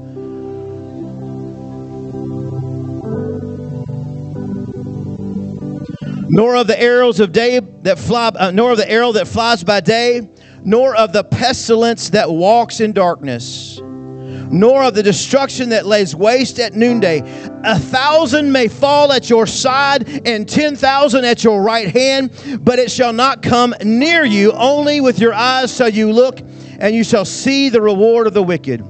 Nor 6.30 6.56
of 6.56 6.68
the 6.68 6.76
arrows 6.80 7.20
of 7.20 7.32
day 7.32 7.60
that 7.60 8.00
fly, 8.00 8.30
uh, 8.30 8.52
nor 8.52 8.72
of 8.72 8.78
the 8.78 8.90
arrow 8.90 9.12
that 9.12 9.28
flies 9.28 9.64
by 9.64 9.80
day, 9.80 10.28
nor 10.64 10.96
of 10.96 11.14
the 11.14 11.24
pestilence 11.24 12.10
that 12.10 12.30
walks 12.30 12.80
in 12.80 12.94
darkness, 12.94 13.80
nor 13.80 14.84
of 14.84 14.96
the 14.96 15.04
destruction 15.04 15.70
that 15.70 15.86
lays 15.86 16.16
waste 16.16 16.60
at 16.60 16.74
noonday. 16.74 17.20
a 17.64 17.80
thousand 17.80 18.52
may 18.52 18.68
fall 18.68 19.12
at 19.12 19.30
your 19.30 19.46
side 19.46 20.28
and 20.28 20.50
ten 20.50 20.76
thousand 20.76 21.26
at 21.26 21.44
your 21.44 21.62
right 21.62 21.90
hand, 21.90 22.32
but 22.62 22.80
it 22.80 22.90
shall 22.92 23.14
not 23.14 23.42
come 23.44 23.74
near 23.84 24.26
you. 24.26 24.52
Only 24.54 25.00
with 25.00 25.20
your 25.20 25.34
eyes 25.34 25.76
shall 25.76 25.90
you 25.90 26.12
look, 26.12 26.42
and 26.80 26.96
you 26.96 27.04
shall 27.04 27.26
see 27.26 27.70
the 27.70 27.82
reward 27.82 28.28
of 28.28 28.34
the 28.34 28.44
wicked. 28.44 28.82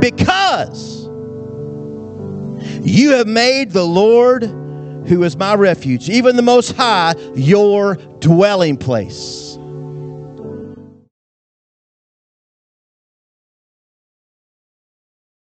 Because 0.00 1.06
you 2.82 3.12
have 3.12 3.26
made 3.26 3.70
the 3.70 3.84
Lord, 3.84 4.44
who 4.44 5.22
is 5.22 5.36
my 5.36 5.54
refuge, 5.54 6.08
even 6.10 6.36
the 6.36 6.42
Most 6.42 6.72
High, 6.72 7.14
your 7.34 7.96
dwelling 7.96 8.76
place. 8.76 9.43